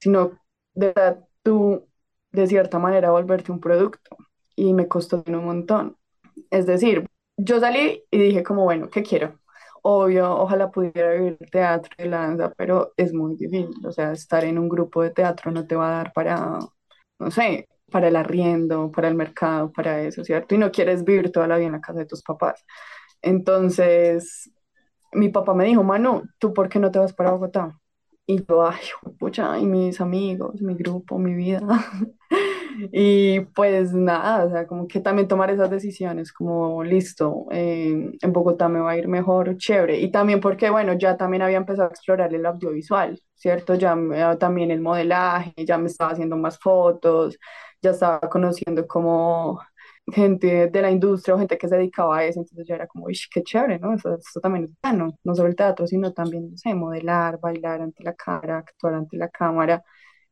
[0.00, 0.40] sino
[0.74, 0.94] de
[1.42, 1.88] tú,
[2.32, 4.16] de cierta manera, volverte un producto.
[4.56, 5.96] Y me costó un montón.
[6.50, 9.38] Es decir, yo salí y dije como, bueno, ¿qué quiero?
[9.82, 13.70] Obvio, ojalá pudiera vivir teatro y danza, pero es muy difícil.
[13.86, 16.58] O sea, estar en un grupo de teatro no te va a dar para,
[17.18, 20.54] no sé, para el arriendo, para el mercado, para eso, ¿cierto?
[20.54, 22.64] Y no quieres vivir toda la vida en la casa de tus papás.
[23.22, 24.50] Entonces,
[25.12, 27.78] mi papá me dijo, Manu, ¿tú por qué no te vas para Bogotá?
[28.26, 28.78] Y yo, ay,
[29.18, 31.60] pucha, y mis amigos, mi grupo, mi vida.
[32.92, 38.32] Y pues nada, o sea, como que también tomar esas decisiones, como listo, eh, en
[38.32, 40.00] Bogotá me va a ir mejor, chévere.
[40.00, 43.74] Y también porque, bueno, ya también había empezado a explorar el audiovisual, ¿cierto?
[43.74, 43.94] Ya
[44.38, 47.38] también el modelaje, ya me estaba haciendo más fotos,
[47.82, 49.60] ya estaba conociendo como
[50.06, 53.06] gente de la industria o gente que se dedicaba a eso, entonces ya era como,
[53.06, 53.94] uy, qué chévere, ¿no?
[53.94, 58.02] Eso, también es bueno, no solo el teatro, sino también, no sé, modelar, bailar ante
[58.04, 59.84] la cámara, actuar ante la cámara.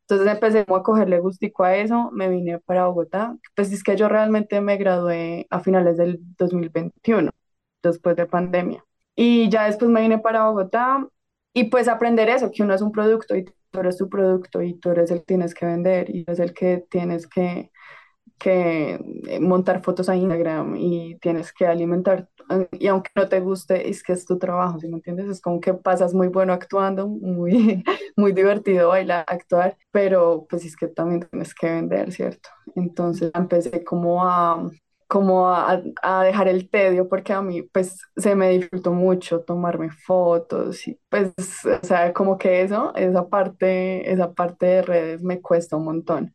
[0.02, 3.36] Entonces empecé a cogerle gustico a eso, me vine para Bogotá.
[3.54, 7.30] Pues es que yo realmente me gradué a finales del 2021,
[7.82, 8.84] después de pandemia.
[9.14, 11.06] Y ya después me vine para Bogotá
[11.54, 14.74] y pues aprender eso, que uno es un producto y tú eres tu producto y
[14.74, 17.70] tú eres el que tienes que vender y es el que tienes que
[18.40, 18.98] que
[19.28, 22.28] eh, montar fotos a Instagram y tienes que alimentar,
[22.72, 25.28] y aunque no te guste, es que es tu trabajo, ¿sí me entiendes?
[25.28, 27.84] Es como que pasas muy bueno actuando, muy,
[28.16, 32.48] muy divertido bailar, actuar, pero pues es que también tienes que vender, ¿cierto?
[32.74, 34.68] Entonces empecé como a
[35.06, 39.90] como a, a, dejar el tedio porque a mí pues se me disfrutó mucho tomarme
[39.90, 41.32] fotos y pues
[41.66, 46.32] o sea como que eso esa parte esa parte de redes me cuesta un montón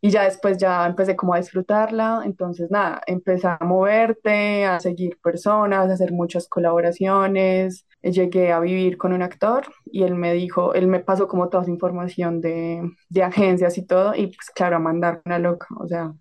[0.00, 5.18] y ya después ya empecé como a disfrutarla, entonces nada, empecé a moverte, a seguir
[5.22, 10.74] personas, a hacer muchas colaboraciones, llegué a vivir con un actor y él me dijo,
[10.74, 14.76] él me pasó como toda su información de, de agencias y todo, y pues claro,
[14.76, 16.14] a mandar una loca, o sea,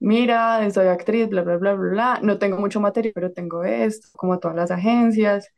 [0.00, 4.08] mira, soy actriz, bla, bla, bla, bla, bla, no tengo mucho material, pero tengo esto,
[4.16, 5.48] como todas las agencias,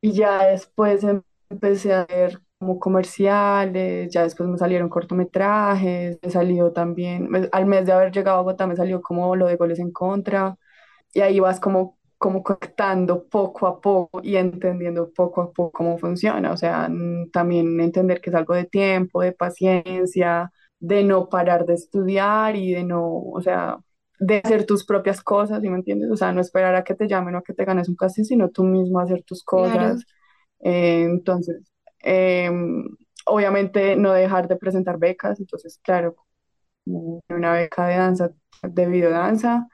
[0.00, 1.04] y ya después
[1.50, 7.86] empecé a ver como comerciales, ya después me salieron cortometrajes, me salió también, al mes
[7.86, 10.56] de haber llegado a Bogotá me salió como lo de goles en contra,
[11.14, 15.98] y ahí vas como, como conectando poco a poco y entendiendo poco a poco cómo
[15.98, 16.88] funciona, o sea,
[17.32, 22.72] también entender que es algo de tiempo, de paciencia, de no parar de estudiar y
[22.72, 23.78] de no, o sea,
[24.18, 26.10] de hacer tus propias cosas, ¿sí me entiendes?
[26.10, 28.24] O sea, no esperar a que te llamen o a que te ganes un casting,
[28.24, 30.04] sino tú mismo hacer tus cosas.
[30.60, 31.62] Eh, entonces,
[32.00, 32.84] Em,
[33.26, 36.16] obviamente no dejar de presentar becas, entonces claro,
[36.86, 38.30] una beca de danza,
[38.62, 39.68] de videodanza,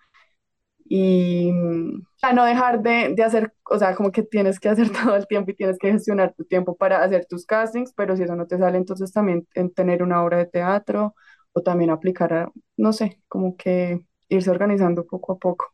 [0.86, 5.26] y no dejar de, de, hacer, o sea, como que tienes que hacer todo el
[5.26, 8.46] tiempo y tienes que gestionar tu tiempo para hacer tus castings, pero si eso no
[8.46, 11.14] te sale, entonces también en tener una obra de teatro
[11.52, 15.72] o también aplicar, a, no sé, como que irse organizando poco a poco.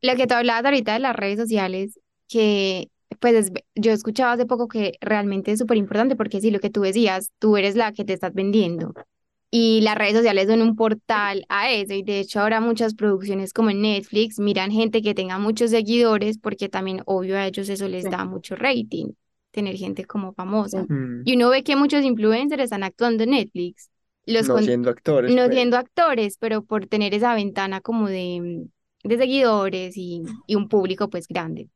[0.00, 4.68] Lo que tú hablabas ahorita de las redes sociales, que pues yo escuchaba hace poco
[4.68, 8.04] que realmente es súper importante porque sí, lo que tú decías, tú eres la que
[8.04, 8.94] te estás vendiendo
[9.54, 13.52] y las redes sociales son un portal a eso y de hecho ahora muchas producciones
[13.52, 17.86] como en Netflix miran gente que tenga muchos seguidores porque también obvio a ellos eso
[17.86, 19.08] les da mucho rating,
[19.50, 20.86] tener gente como famosa.
[20.88, 21.22] Mm.
[21.26, 23.90] Y uno ve que muchos influencers están actuando en Netflix.
[24.24, 25.30] Los no siendo actores.
[25.30, 25.54] No pues.
[25.54, 28.64] siendo actores, pero por tener esa ventana como de,
[29.04, 31.68] de seguidores y, y un público pues grande.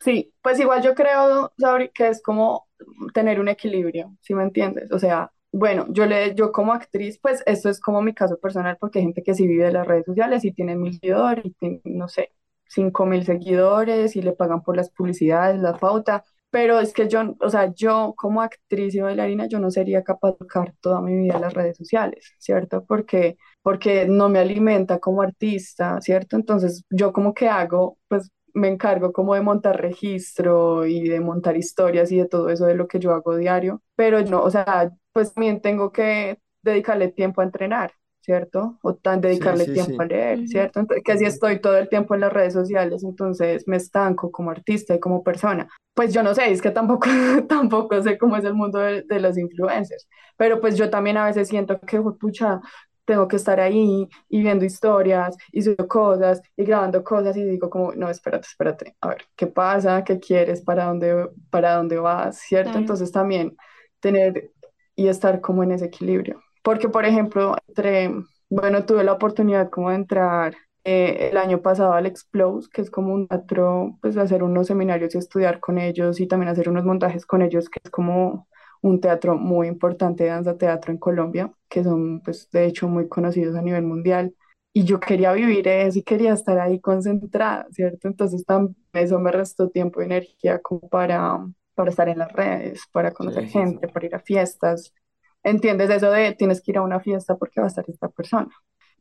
[0.00, 2.66] Sí, pues igual yo creo, Sabri, que es como
[3.12, 4.90] tener un equilibrio, ¿sí me entiendes?
[4.92, 8.78] O sea, bueno, yo, le, yo como actriz, pues esto es como mi caso personal,
[8.80, 11.80] porque hay gente que sí vive de las redes sociales y tiene mil seguidores, y
[11.84, 12.30] no sé,
[12.66, 17.36] cinco mil seguidores y le pagan por las publicidades, la pauta, pero es que yo,
[17.40, 21.14] o sea, yo como actriz y bailarina, yo no sería capaz de tocar toda mi
[21.16, 22.84] vida en las redes sociales, ¿cierto?
[22.86, 26.36] Porque, porque no me alimenta como artista, ¿cierto?
[26.36, 31.56] Entonces, yo como que hago, pues me encargo como de montar registro y de montar
[31.56, 34.90] historias y de todo eso de lo que yo hago diario, pero no, o sea,
[35.12, 38.78] pues también tengo que dedicarle tiempo a entrenar, ¿cierto?
[38.82, 40.46] O tan dedicarle sí, tiempo a leer.
[40.48, 40.80] ¿cierto?
[40.80, 44.50] Entonces, que si estoy todo el tiempo en las redes sociales, entonces me estanco como
[44.50, 45.68] artista y como persona.
[45.94, 47.08] Pues yo no sé, es que tampoco,
[47.48, 51.26] tampoco sé cómo es el mundo de, de los influencers, pero pues yo también a
[51.26, 52.60] veces siento que, pucha,
[53.10, 57.68] tengo que estar ahí y viendo historias y subiendo cosas y grabando cosas y digo
[57.68, 60.04] como, no, espérate, espérate, a ver, ¿qué pasa?
[60.04, 60.62] ¿Qué quieres?
[60.62, 62.38] ¿Para dónde, para dónde vas?
[62.38, 62.70] ¿Cierto?
[62.70, 62.78] Claro.
[62.78, 63.56] Entonces también
[63.98, 64.52] tener
[64.94, 66.40] y estar como en ese equilibrio.
[66.62, 68.14] Porque, por ejemplo, entre,
[68.48, 72.92] bueno, tuve la oportunidad como de entrar eh, el año pasado al Explose, que es
[72.92, 76.84] como un teatro, pues hacer unos seminarios y estudiar con ellos y también hacer unos
[76.84, 78.46] montajes con ellos, que es como
[78.82, 83.08] un teatro muy importante de danza teatro en Colombia, que son pues de hecho muy
[83.08, 84.34] conocidos a nivel mundial.
[84.72, 88.06] Y yo quería vivir eso y quería estar ahí concentrada, ¿cierto?
[88.08, 91.38] Entonces también eso me restó tiempo y energía como para,
[91.74, 93.76] para estar en las redes, para conocer Sí, sí, sí.
[93.76, 94.94] gente, para ir a fiestas.
[95.42, 98.48] ¿Entiendes eso de tienes que ir a una fiesta porque va a estar esta persona?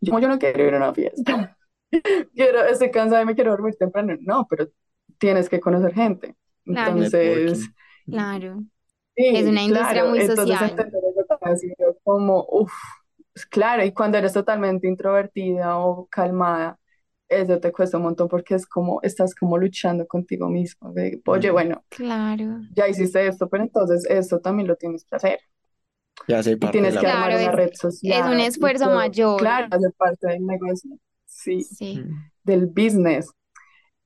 [0.02, 1.58] Yo, yo no quiero ir a una fiesta,
[2.36, 4.16] quiero, estoy cansada y me quiero dormir temprano.
[4.22, 4.68] No, pero
[5.18, 6.36] tienes que conocer gente.
[6.72, 7.76] Claro, Entonces, Networking.
[9.28, 10.76] Es una industria claro, muy entonces social.
[11.58, 12.74] sido como, uff,
[13.50, 16.80] claro, y cuando eres totalmente introvertida o calmada,
[17.28, 21.52] eso te cuesta un montón porque es como, estás como luchando contigo mismo, de, oye,
[21.52, 22.62] bueno, Claro.
[22.70, 25.40] ya hiciste esto, pero entonces esto también lo tienes que hacer
[26.28, 27.70] Ya hace y de tienes la que armar Claro, una es, red
[28.04, 29.42] es un social esfuerzo mayor.
[29.42, 32.04] claro, hacer parte del negocio, sí, Sí.
[32.44, 33.32] Del business.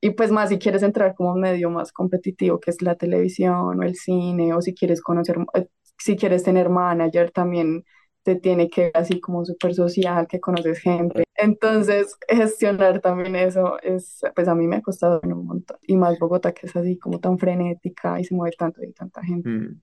[0.03, 3.83] Y pues más si quieres entrar como medio más competitivo, que es la televisión o
[3.83, 7.85] el cine, o si quieres conocer, eh, si quieres tener manager, también
[8.21, 11.23] te tiene que ver así como súper social, que conoces gente.
[11.35, 15.77] Entonces, gestionar también eso es, pues a mí me ha costado un montón.
[15.83, 19.23] Y más Bogotá, que es así como tan frenética y se mueve tanto y tanta
[19.23, 19.49] gente.
[19.49, 19.81] Mm.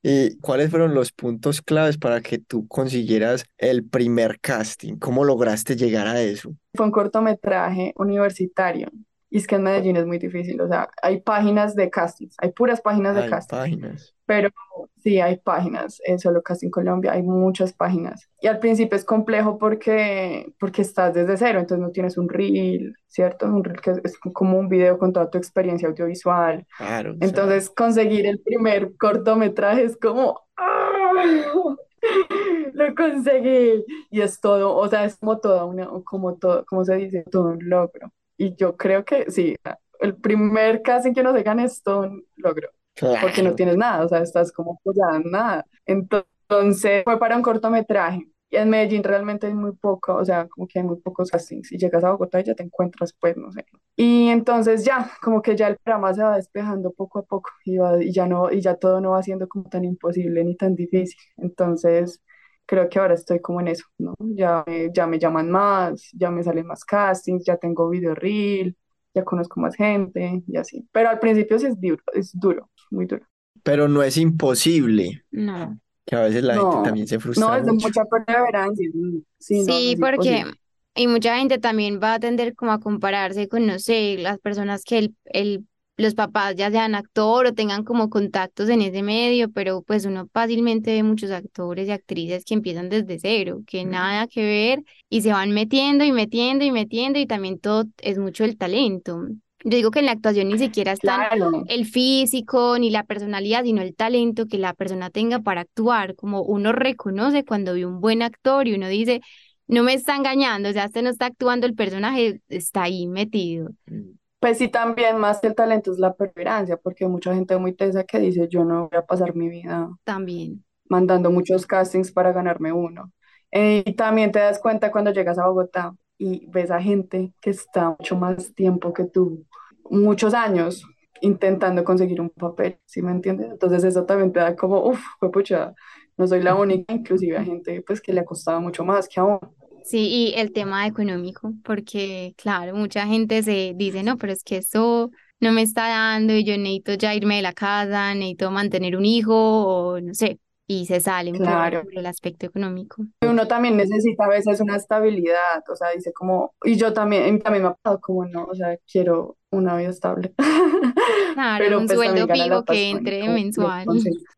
[0.00, 4.94] ¿Y cuáles fueron los puntos claves para que tú consiguieras el primer casting?
[4.94, 6.54] ¿Cómo lograste llegar a eso?
[6.72, 8.92] Fue un cortometraje universitario.
[9.36, 12.52] Y es que en Medellín es muy difícil, o sea, hay páginas de castings, hay
[12.52, 13.60] puras páginas de Hay castings.
[13.60, 14.14] páginas.
[14.24, 14.48] Pero
[14.96, 18.30] sí, hay páginas, en Solo Casting Colombia hay muchas páginas.
[18.40, 22.94] Y al principio es complejo porque, porque estás desde cero, entonces no tienes un reel,
[23.08, 23.44] ¿cierto?
[23.44, 26.66] Un reel que es, como un video con toda tu experiencia audiovisual.
[26.78, 31.76] Claro, sea, Entonces conseguir el primer cortometraje es como, ¡ah!
[32.72, 33.84] Lo conseguí.
[34.10, 37.50] Y es todo, o sea, es como toda una, como todo, como se dice, todo
[37.50, 38.10] un logro.
[38.36, 39.56] Y yo creo que sí,
[40.00, 42.70] el primer casting que uno se gana es todo un logro
[43.18, 43.56] porque no claro.
[43.56, 45.66] tienes nada, o sea, estás como apoyada en nada.
[45.86, 48.28] Entonces fue para un cortometraje.
[48.50, 51.68] Y en Medellín realmente hay muy poco, o sea, como que hay muy pocos castings.
[51.68, 53.64] Si llegas a Bogotá y ya te encuentras, pues, no sé.
[53.96, 57.78] Y entonces ya, como que ya el programa se va despejando poco a poco y,
[57.78, 60.76] va- y ya no, y ya todo no va siendo como tan imposible ni tan
[60.76, 61.18] difícil.
[61.38, 62.22] Entonces,
[62.66, 64.14] creo que ahora estoy como en eso, ¿no?
[64.20, 68.76] Ya, me- ya me llaman más, ya me salen más castings, ya tengo video reel,
[69.14, 70.86] ya conozco más gente y así.
[70.92, 73.26] Pero al principio sí es duro, es duro, muy duro.
[73.62, 75.78] Pero no es imposible, No.
[76.06, 77.74] que a veces la gente No, también se no, frustra es de mucho.
[77.74, 78.90] mucha perseverancia.
[79.38, 80.58] Sí, no, no Sí, porque imposible.
[80.94, 84.84] y mucha gente también va a tender como a compararse con, no sé, las personas
[84.84, 89.50] que el, el, los papás ya sean actor o tengan como contactos en ese medio,
[89.50, 93.90] pero pues uno fácilmente ve muchos actores y actrices que empiezan desde cero, que Mm.
[93.90, 98.18] nada que ver y se van metiendo y metiendo y metiendo y también todo es
[98.18, 99.26] mucho el talento.
[99.64, 103.04] Yo digo que en la actuación ni siquiera es tan Claro, el físico ni la
[103.04, 107.86] personalidad, sino el talento que la persona tenga para actuar, como uno reconoce cuando ve
[107.86, 109.20] un buen actor y uno dice,
[109.66, 113.70] no me está engañando, o sea, este no está actuando el personaje, está ahí metido.
[113.86, 114.10] Mm.
[114.40, 117.72] Pues sí, también más que el talento es la perseverancia, porque hay mucha gente muy
[117.74, 120.64] tesa que dice, yo no voy a pasar mi vida También.
[120.88, 123.12] mandando muchos castings para ganarme uno.
[123.50, 127.50] Eh, y también te das cuenta cuando llegas a Bogotá y ves a gente que
[127.50, 129.46] está mucho más tiempo que tú,
[129.90, 130.84] muchos años
[131.22, 133.50] intentando conseguir un papel, ¿sí me entiendes?
[133.50, 135.00] Entonces eso también te da como, uff,
[135.32, 135.74] pucha,
[136.16, 139.20] no soy la única, inclusive a gente pues que le ha costado mucho más que
[139.20, 139.40] a uno.
[139.88, 144.56] Sí, y el tema económico, porque claro, mucha gente se dice, no, pero es que
[144.56, 148.96] eso no me está dando y yo necesito ya irme de la casa, necesito mantener
[148.96, 151.84] un hijo o no sé, y se salen por, Claro.
[151.84, 153.04] por el aspecto económico.
[153.22, 157.62] Uno también necesita a veces una estabilidad, o sea, dice como, y yo también, también
[157.64, 160.34] me ha pasado como, no, o sea, quiero una vida estable,
[161.34, 163.86] Claro, pero un pues sueldo fijo que entre mensual.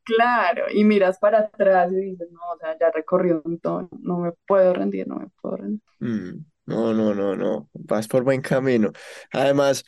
[0.05, 3.89] Claro, y miras para atrás y dices, no, o sea, ya he recorrido un montón,
[4.01, 5.81] no me puedo rendir, no me puedo rendir.
[6.01, 8.93] Mm, No, no, no, no, vas por buen camino.
[9.33, 9.85] Además,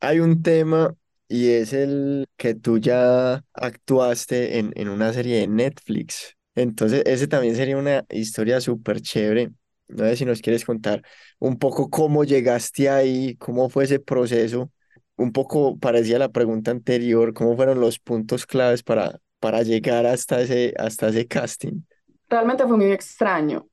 [0.00, 0.94] hay un tema
[1.32, 6.36] y es el que tú ya actuaste en, en una serie de Netflix.
[6.54, 9.50] Entonces, ese también sería una historia súper chévere
[9.88, 11.02] No sé si nos quieres contar
[11.38, 14.70] un poco cómo llegaste ahí, cómo fue ese proceso.
[15.16, 20.40] Un poco parecía la pregunta anterior, cómo fueron los puntos claves para, para llegar hasta
[20.42, 21.82] ese, hasta ese casting.
[22.28, 23.66] Realmente fue muy extraño.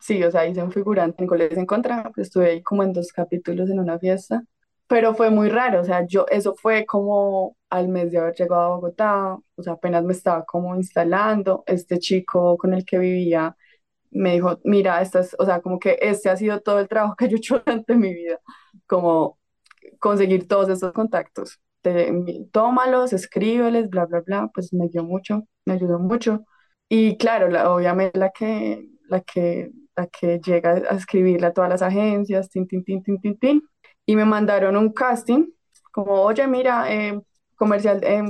[0.00, 3.12] Sí, o sea, hice un figurante en Colegio en Contra, estuve ahí como en dos
[3.12, 4.44] capítulos en una fiesta,
[4.88, 8.62] pero fue muy raro, o sea, yo, eso fue como al mes de haber llegado
[8.62, 13.56] a Bogotá, o sea, apenas me estaba como instalando, este chico con el que vivía
[14.10, 17.28] me dijo, mira, estas, o sea, como que este ha sido todo el trabajo que
[17.28, 18.40] yo he hecho durante mi vida,
[18.86, 19.38] como
[19.98, 21.60] conseguir todos estos contactos.
[21.82, 22.12] Te,
[22.52, 26.44] tómalos, escríbeles, bla, bla, bla, pues me dio mucho, me ayudó mucho.
[26.88, 31.70] Y claro, la, obviamente la que, la que, la que llega a escribirle a todas
[31.70, 33.62] las agencias, tin, tin, tin, tin, tin, tin,
[34.06, 35.46] y me mandaron un casting,
[35.92, 37.20] como, oye, mira, eh,
[37.56, 38.22] comercial, eh,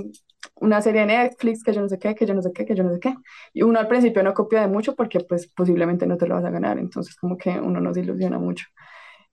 [0.57, 2.75] una serie de Netflix, que yo no sé qué, que yo no sé qué, que
[2.75, 3.15] yo no sé qué.
[3.53, 6.45] Y uno al principio no copia de mucho porque pues posiblemente no te lo vas
[6.45, 8.67] a ganar, entonces como que uno nos ilusiona mucho.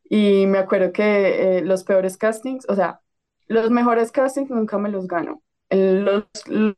[0.03, 2.99] Y me acuerdo que eh, los peores castings, o sea,
[3.47, 5.41] los mejores castings nunca me los gano.
[5.69, 6.25] Los,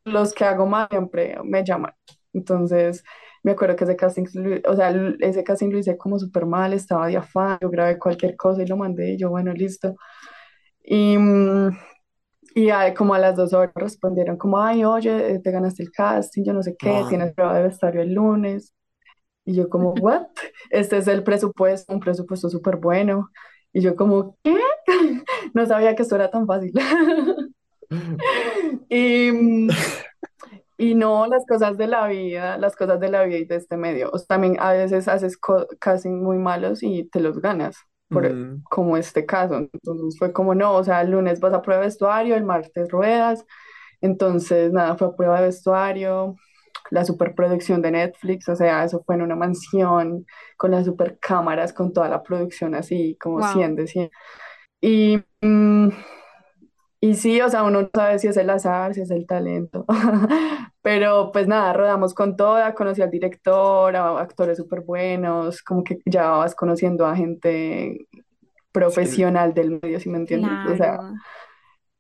[0.06, 1.94] los que hago más siempre me llaman.
[2.34, 3.04] Entonces,
[3.46, 4.26] me acuerdo que ese casting,
[4.68, 4.90] o sea,
[5.20, 8.66] ese casting lo hice como súper mal, estaba de afán, yo grabé cualquier cosa y
[8.66, 9.96] lo mandé, y yo, bueno, listo.
[10.84, 11.70] Y, mm,
[12.56, 16.44] y como a las dos horas respondieron como, ay, oye, eh, te ganaste el casting,
[16.44, 18.74] yo no sé qué, tienes prueba de vestuario el lunes.
[19.46, 20.26] Y yo como, ¿what?
[20.72, 23.30] Este es el presupuesto, un presupuesto súper bueno.
[23.74, 24.58] Y yo como, ¿qué?
[25.54, 26.74] No sabía que esto era tan fácil.
[28.90, 29.68] y,
[30.78, 33.78] y no, las cosas de la vida, las cosas de la vida y de este
[33.78, 34.10] medio.
[34.12, 35.38] O sea, también a veces haces
[35.80, 37.78] castings muy malos y te los ganas
[38.10, 38.64] por, mm.
[38.70, 39.56] como este caso.
[39.58, 42.90] Entonces fue como, no, o sea, el lunes vas a prueba de vestuario, el martes
[42.92, 43.46] ruedas.
[44.02, 46.36] Entonces, nada, fue a prueba de vestuario,
[46.92, 50.26] la superproducción de Netflix, o sea, eso fue en una mansión
[50.58, 54.12] con las super cámaras, con toda la producción así, como 100 de 100.
[54.82, 55.90] Y, mm,
[57.06, 59.86] y sí, o sea, uno no sabe si es el azar, si es el talento.
[60.82, 66.00] Pero pues nada, rodamos con toda, conocí al director, a actores súper buenos, como que
[66.08, 68.08] ya vas conociendo a gente
[68.72, 70.52] profesional del medio, si me entiendes.
[70.68, 70.98] O sea,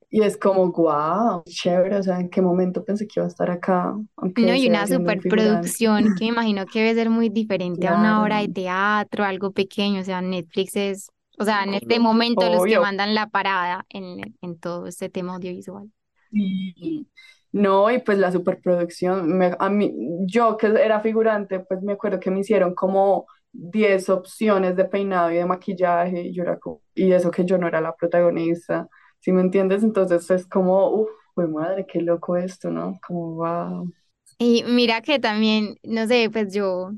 [0.09, 3.51] y es como, wow, chévere, o sea, ¿en qué momento pensé que iba a estar
[3.51, 3.93] acá?
[4.15, 8.23] Aunque no, y una superproducción que me imagino que debe ser muy diferente a una
[8.23, 12.63] obra de teatro, algo pequeño, o sea, Netflix es o sea, en este momento los
[12.63, 15.89] que mandan la parada en, en todo este tema audiovisual.
[16.31, 17.07] Sí.
[17.51, 19.93] No, y pues la superproducción, a mí,
[20.25, 25.31] yo que era figurante, pues me acuerdo que me hicieron como 10 opciones de peinado
[25.31, 26.59] y de maquillaje, y yo era
[26.93, 29.83] y eso que yo no era la protagonista, ¿sí me entiendes?
[29.83, 32.99] Entonces es como, uff, pues madre, qué loco esto, ¿no?
[33.07, 33.93] Como, wow.
[34.37, 36.91] Y mira que también, no sé, pues yo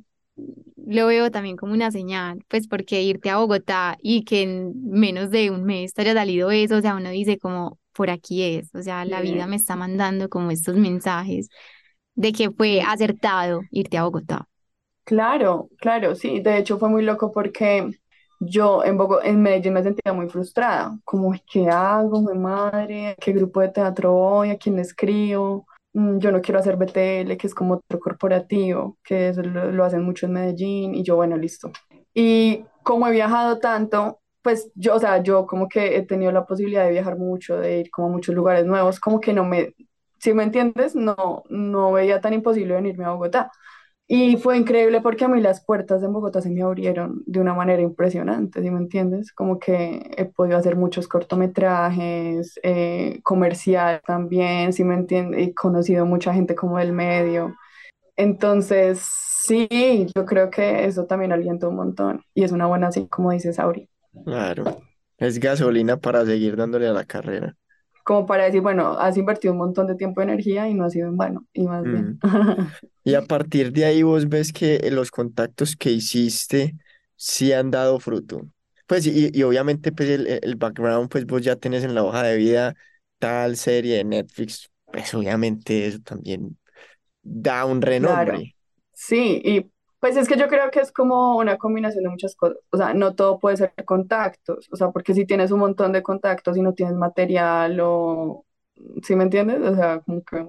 [0.86, 5.30] lo veo también como una señal, pues porque irte a Bogotá y que en menos
[5.32, 8.74] de un mes te haya salido eso, o sea, uno dice como, por aquí es,
[8.76, 11.50] o sea, la vida me está mandando como estos mensajes
[12.16, 14.48] de que fue acertado irte a Bogotá.
[15.04, 17.90] Claro, claro, sí, de hecho fue muy loco porque
[18.42, 23.16] yo en, en Medellín me sentía muy frustrada, como, ¿qué hago, mi madre?
[23.20, 24.50] ¿Qué grupo de teatro voy?
[24.50, 25.66] ¿A quién escribo?
[25.98, 30.28] Mm, yo no quiero hacer BTL, que es como otro corporativo, que lo, hacen mucho
[30.28, 31.72] en Medellín, y yo, bueno, listo.
[32.14, 36.46] Y como he viajado tanto, pues yo, o sea, yo como que he tenido la
[36.46, 39.74] posibilidad de viajar mucho, de ir como a muchos lugares nuevos, como que no me,
[40.20, 43.52] si me entiendes, no, no veía tan imposible venirme a Bogotá.
[44.10, 47.54] Y fue increíble porque a mí las puertas de Bogotá se me abrieron de una
[47.54, 49.34] manera impresionante, ¿sí me entiendes?
[49.34, 55.42] Como que he podido hacer muchos cortometrajes, eh, comercial también, ¿sí me entiendes?
[55.42, 57.54] He conocido mucha gente como del medio.
[58.16, 63.08] Entonces, sí, yo creo que eso también alienta un montón y es una buena, así
[63.08, 63.90] como dices, Auri.
[64.24, 64.82] Claro,
[65.18, 67.58] es gasolina para seguir dándole a la carrera
[68.08, 70.90] como para decir, bueno, has invertido un montón de tiempo y energía y no ha
[70.90, 72.18] sido en vano, y más bien.
[73.04, 76.76] Y a partir de ahí vos ves que los contactos que hiciste
[77.16, 78.42] sí han dado fruto.
[78.86, 82.24] Pues y, y obviamente pues el, el background pues vos ya tenés en la hoja
[82.24, 82.76] de vida
[83.20, 86.58] tal serie de Netflix, pues obviamente eso también
[87.24, 88.56] da un renombre.
[88.94, 92.58] Sí, y pues es que yo creo que es como una combinación de muchas cosas.
[92.72, 94.70] O sea, no todo puede ser contactos.
[94.72, 98.46] O sea, porque si tienes un montón de contactos y no tienes material o...
[99.04, 99.62] ¿Sí me entiendes?
[99.62, 100.48] O sea, como que...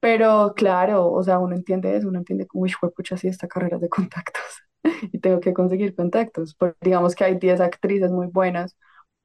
[0.00, 3.78] Pero claro, o sea, uno entiende eso, uno entiende como, uy, pucha, sí, esta carrera
[3.78, 4.42] de contactos.
[5.12, 6.54] y tengo que conseguir contactos.
[6.54, 8.76] Porque digamos que hay 10 actrices muy buenas,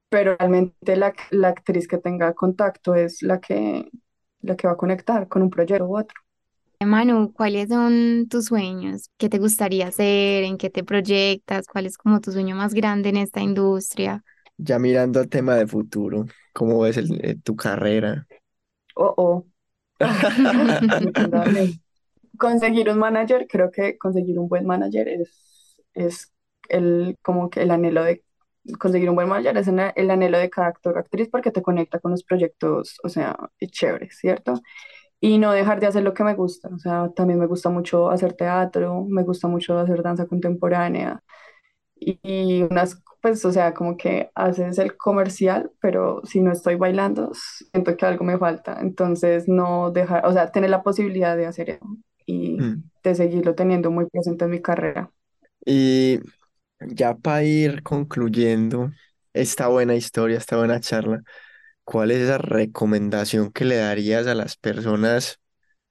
[0.10, 3.90] pero realmente la, la actriz que tenga contacto es la que,
[4.42, 6.16] la que va a conectar con un proyecto u otro.
[6.86, 9.10] Manu, ¿cuáles son tus sueños?
[9.18, 10.44] ¿Qué te gustaría hacer?
[10.44, 11.68] ¿En qué te proyectas?
[11.68, 14.24] ¿Cuál es como tu sueño más grande en esta industria?
[14.58, 18.28] Ya mirando al tema de futuro, ¿cómo ves el- eh, tu carrera?
[18.96, 19.46] Oh, oh.
[22.38, 26.34] Conseguir un manager, creo que conseguir un buen manager es, es
[26.70, 28.24] el, como que el anhelo de
[28.80, 31.62] conseguir un buen manager es el, el anhelo de cada actor o actriz porque te
[31.62, 34.62] conecta con los proyectos, o sea, es chévere, ¿cierto?
[35.24, 38.10] Y no dejar de hacer lo que me gusta, o sea, también me gusta mucho
[38.12, 41.24] hacer teatro, me gusta mucho hacer danza contemporánea
[41.96, 46.76] y, y unas, pues, o sea, como que haces el comercial, pero si no estoy
[46.76, 48.80] bailando, siento que algo me falta.
[48.82, 51.86] Entonces, no dejar, o sea, tener la posibilidad de hacer eso
[52.26, 52.84] y Mm.
[53.04, 55.12] de seguirlo teniendo muy presente en mi carrera.
[55.66, 56.20] Y
[56.82, 58.92] ya para ir concluyendo
[59.34, 61.24] esta buena historia, esta buena charla,
[61.84, 65.40] ¿cuál es esa recomendación que le darías a las personas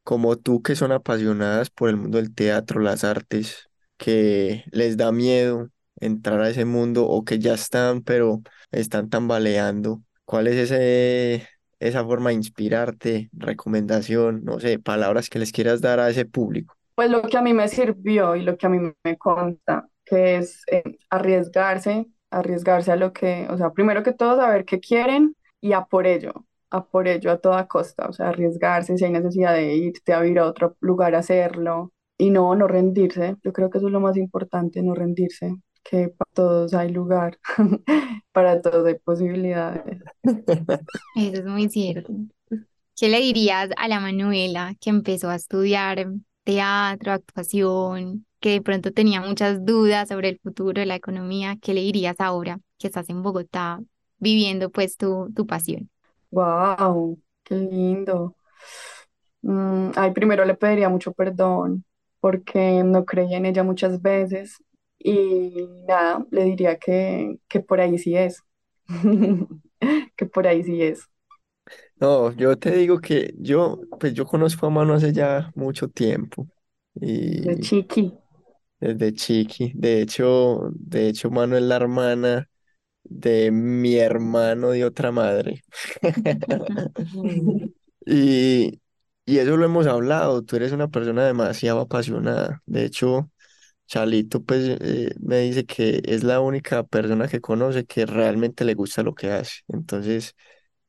[0.02, 5.12] como tú que son apasionadas por el mundo del teatro, las artes, que les da
[5.12, 10.02] miedo entrar a ese mundo o que ya están, pero están tambaleando?
[10.24, 11.46] ¿Cuál es ese,
[11.78, 16.74] esa forma de inspirarte, recomendación, no sé, palabras que les quieras dar a ese público?
[16.94, 20.36] Pues lo que a mí me sirvió y lo que a mí me consta, que
[20.36, 25.36] es eh, arriesgarse, arriesgarse a lo que, o sea, primero que todo saber qué quieren
[25.62, 29.12] y a por ello, a por ello a toda costa, o sea, arriesgarse si hay
[29.12, 33.36] necesidad de irte a vivir a otro lugar a hacerlo y no, no rendirse.
[33.42, 37.38] Yo creo que eso es lo más importante, no rendirse, que para todos hay lugar,
[38.32, 40.02] para todos hay posibilidades.
[41.16, 42.12] Eso es muy cierto.
[42.96, 46.06] ¿Qué le dirías a la Manuela que empezó a estudiar
[46.44, 51.56] teatro, actuación, que de pronto tenía muchas dudas sobre el futuro de la economía?
[51.62, 53.80] ¿Qué le dirías ahora que estás en Bogotá
[54.22, 55.90] viviendo pues tu, tu pasión?
[56.32, 58.36] Wow, qué lindo.
[59.42, 61.84] Mm, ay, primero le pediría mucho perdón
[62.20, 64.62] porque no creí en ella muchas veces
[64.98, 68.42] y nada, le diría que, que por ahí sí es,
[70.16, 71.08] que por ahí sí es.
[72.00, 76.48] No, yo te digo que yo, pues yo conozco a Manu hace ya mucho tiempo
[77.44, 78.04] De y chiqui.
[78.80, 79.72] desde chiqui.
[79.74, 82.50] De hecho, de hecho, Manu es la hermana
[83.04, 85.62] de mi hermano de otra madre.
[88.04, 88.80] Y,
[89.24, 92.62] y eso lo hemos hablado, tú eres una persona demasiado apasionada.
[92.66, 93.30] De hecho,
[93.86, 98.74] Chalito pues eh, me dice que es la única persona que conoce que realmente le
[98.74, 99.62] gusta lo que hace.
[99.68, 100.34] Entonces,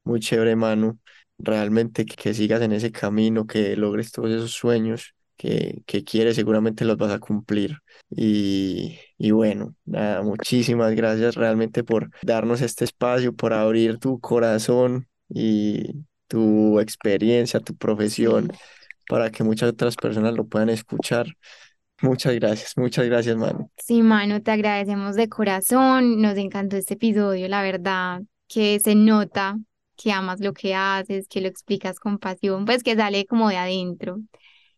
[0.03, 0.99] muy chévere, Manu.
[1.39, 6.36] Realmente que, que sigas en ese camino, que logres todos esos sueños que, que quieres,
[6.36, 7.77] seguramente los vas a cumplir.
[8.09, 15.07] Y, y bueno, nada, muchísimas gracias realmente por darnos este espacio, por abrir tu corazón
[15.29, 18.51] y tu experiencia, tu profesión,
[19.07, 21.27] para que muchas otras personas lo puedan escuchar.
[22.01, 23.69] Muchas gracias, muchas gracias, Manu.
[23.77, 26.21] Sí, Manu, te agradecemos de corazón.
[26.21, 29.57] Nos encantó este episodio, la verdad, que se nota
[29.95, 33.57] que amas lo que haces, que lo explicas con pasión, pues que sale como de
[33.57, 34.17] adentro.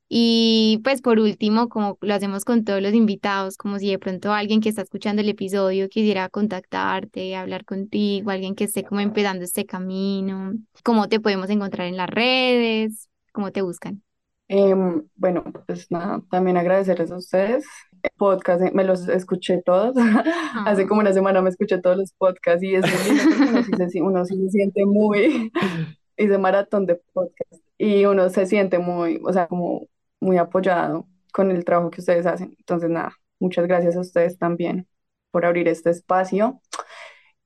[0.07, 4.31] Y pues por último, como lo hacemos con todos los invitados, como si de pronto
[4.33, 9.43] alguien que está escuchando el episodio quisiera contactarte, hablar contigo, alguien que esté como empezando
[9.43, 10.53] este camino,
[10.83, 13.09] ¿cómo te podemos encontrar en las redes?
[13.33, 14.03] ¿Cómo te buscan?
[14.47, 17.65] Em, bueno, pues nada, también agradecerles a ustedes.
[18.03, 19.95] El podcast, eh, me los escuché todos.
[20.67, 20.87] Hace Ah.
[20.87, 24.49] como una semana me escuché todos los podcasts y es uno sí uno sí se
[24.51, 25.51] siente muy,
[26.17, 29.87] hice maratón de podcast y uno se siente muy, o sea, como
[30.25, 32.55] muy apoyado con el trabajo que ustedes hacen.
[32.59, 34.87] Entonces, nada, muchas gracias a ustedes también
[35.31, 36.61] por abrir este espacio.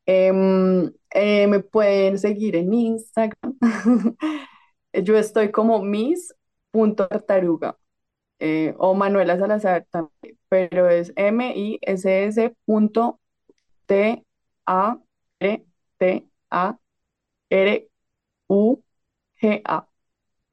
[0.05, 3.57] Em, eh, me pueden seguir en Instagram.
[4.93, 7.77] Yo estoy como miss.tartaruga
[8.39, 13.19] eh, o Manuela Salazar también, pero es M-I-S-S punto
[13.87, 15.09] T-A-R-T-A-R-U-G-A.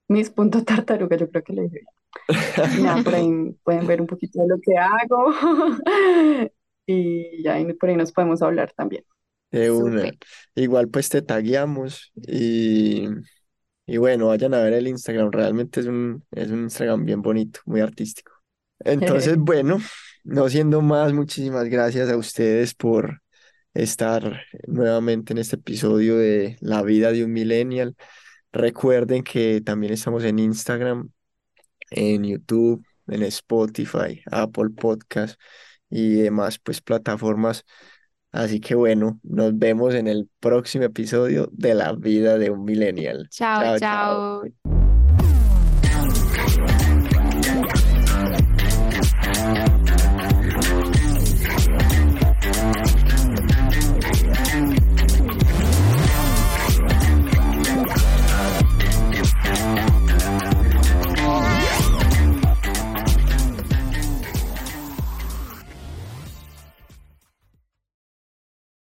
[0.09, 1.96] Miss.tartaruga, yo creo que le dije.
[2.77, 3.31] Y nada, por ahí
[3.65, 5.33] pueden ver un poquito de lo que hago.
[6.89, 9.05] Y ya por ahí nos podemos hablar también.
[9.51, 10.03] De una.
[10.03, 10.19] Súper.
[10.55, 13.09] Igual pues te tagueamos y,
[13.87, 15.33] y bueno, vayan a ver el Instagram.
[15.33, 18.33] Realmente es un, es un Instagram bien bonito, muy artístico.
[18.81, 19.79] Entonces, bueno,
[20.25, 23.23] no siendo más, muchísimas gracias a ustedes por
[23.75, 27.97] estar nuevamente en este episodio de La vida de un millennial.
[28.53, 31.11] Recuerden que también estamos en Instagram,
[31.91, 35.41] en YouTube, en Spotify, Apple Podcast
[35.91, 37.65] y demás pues plataformas.
[38.33, 43.29] Así que bueno, nos vemos en el próximo episodio de La vida de un millennial.
[43.31, 44.43] Chao, Chao, chao.
[44.45, 44.66] chao.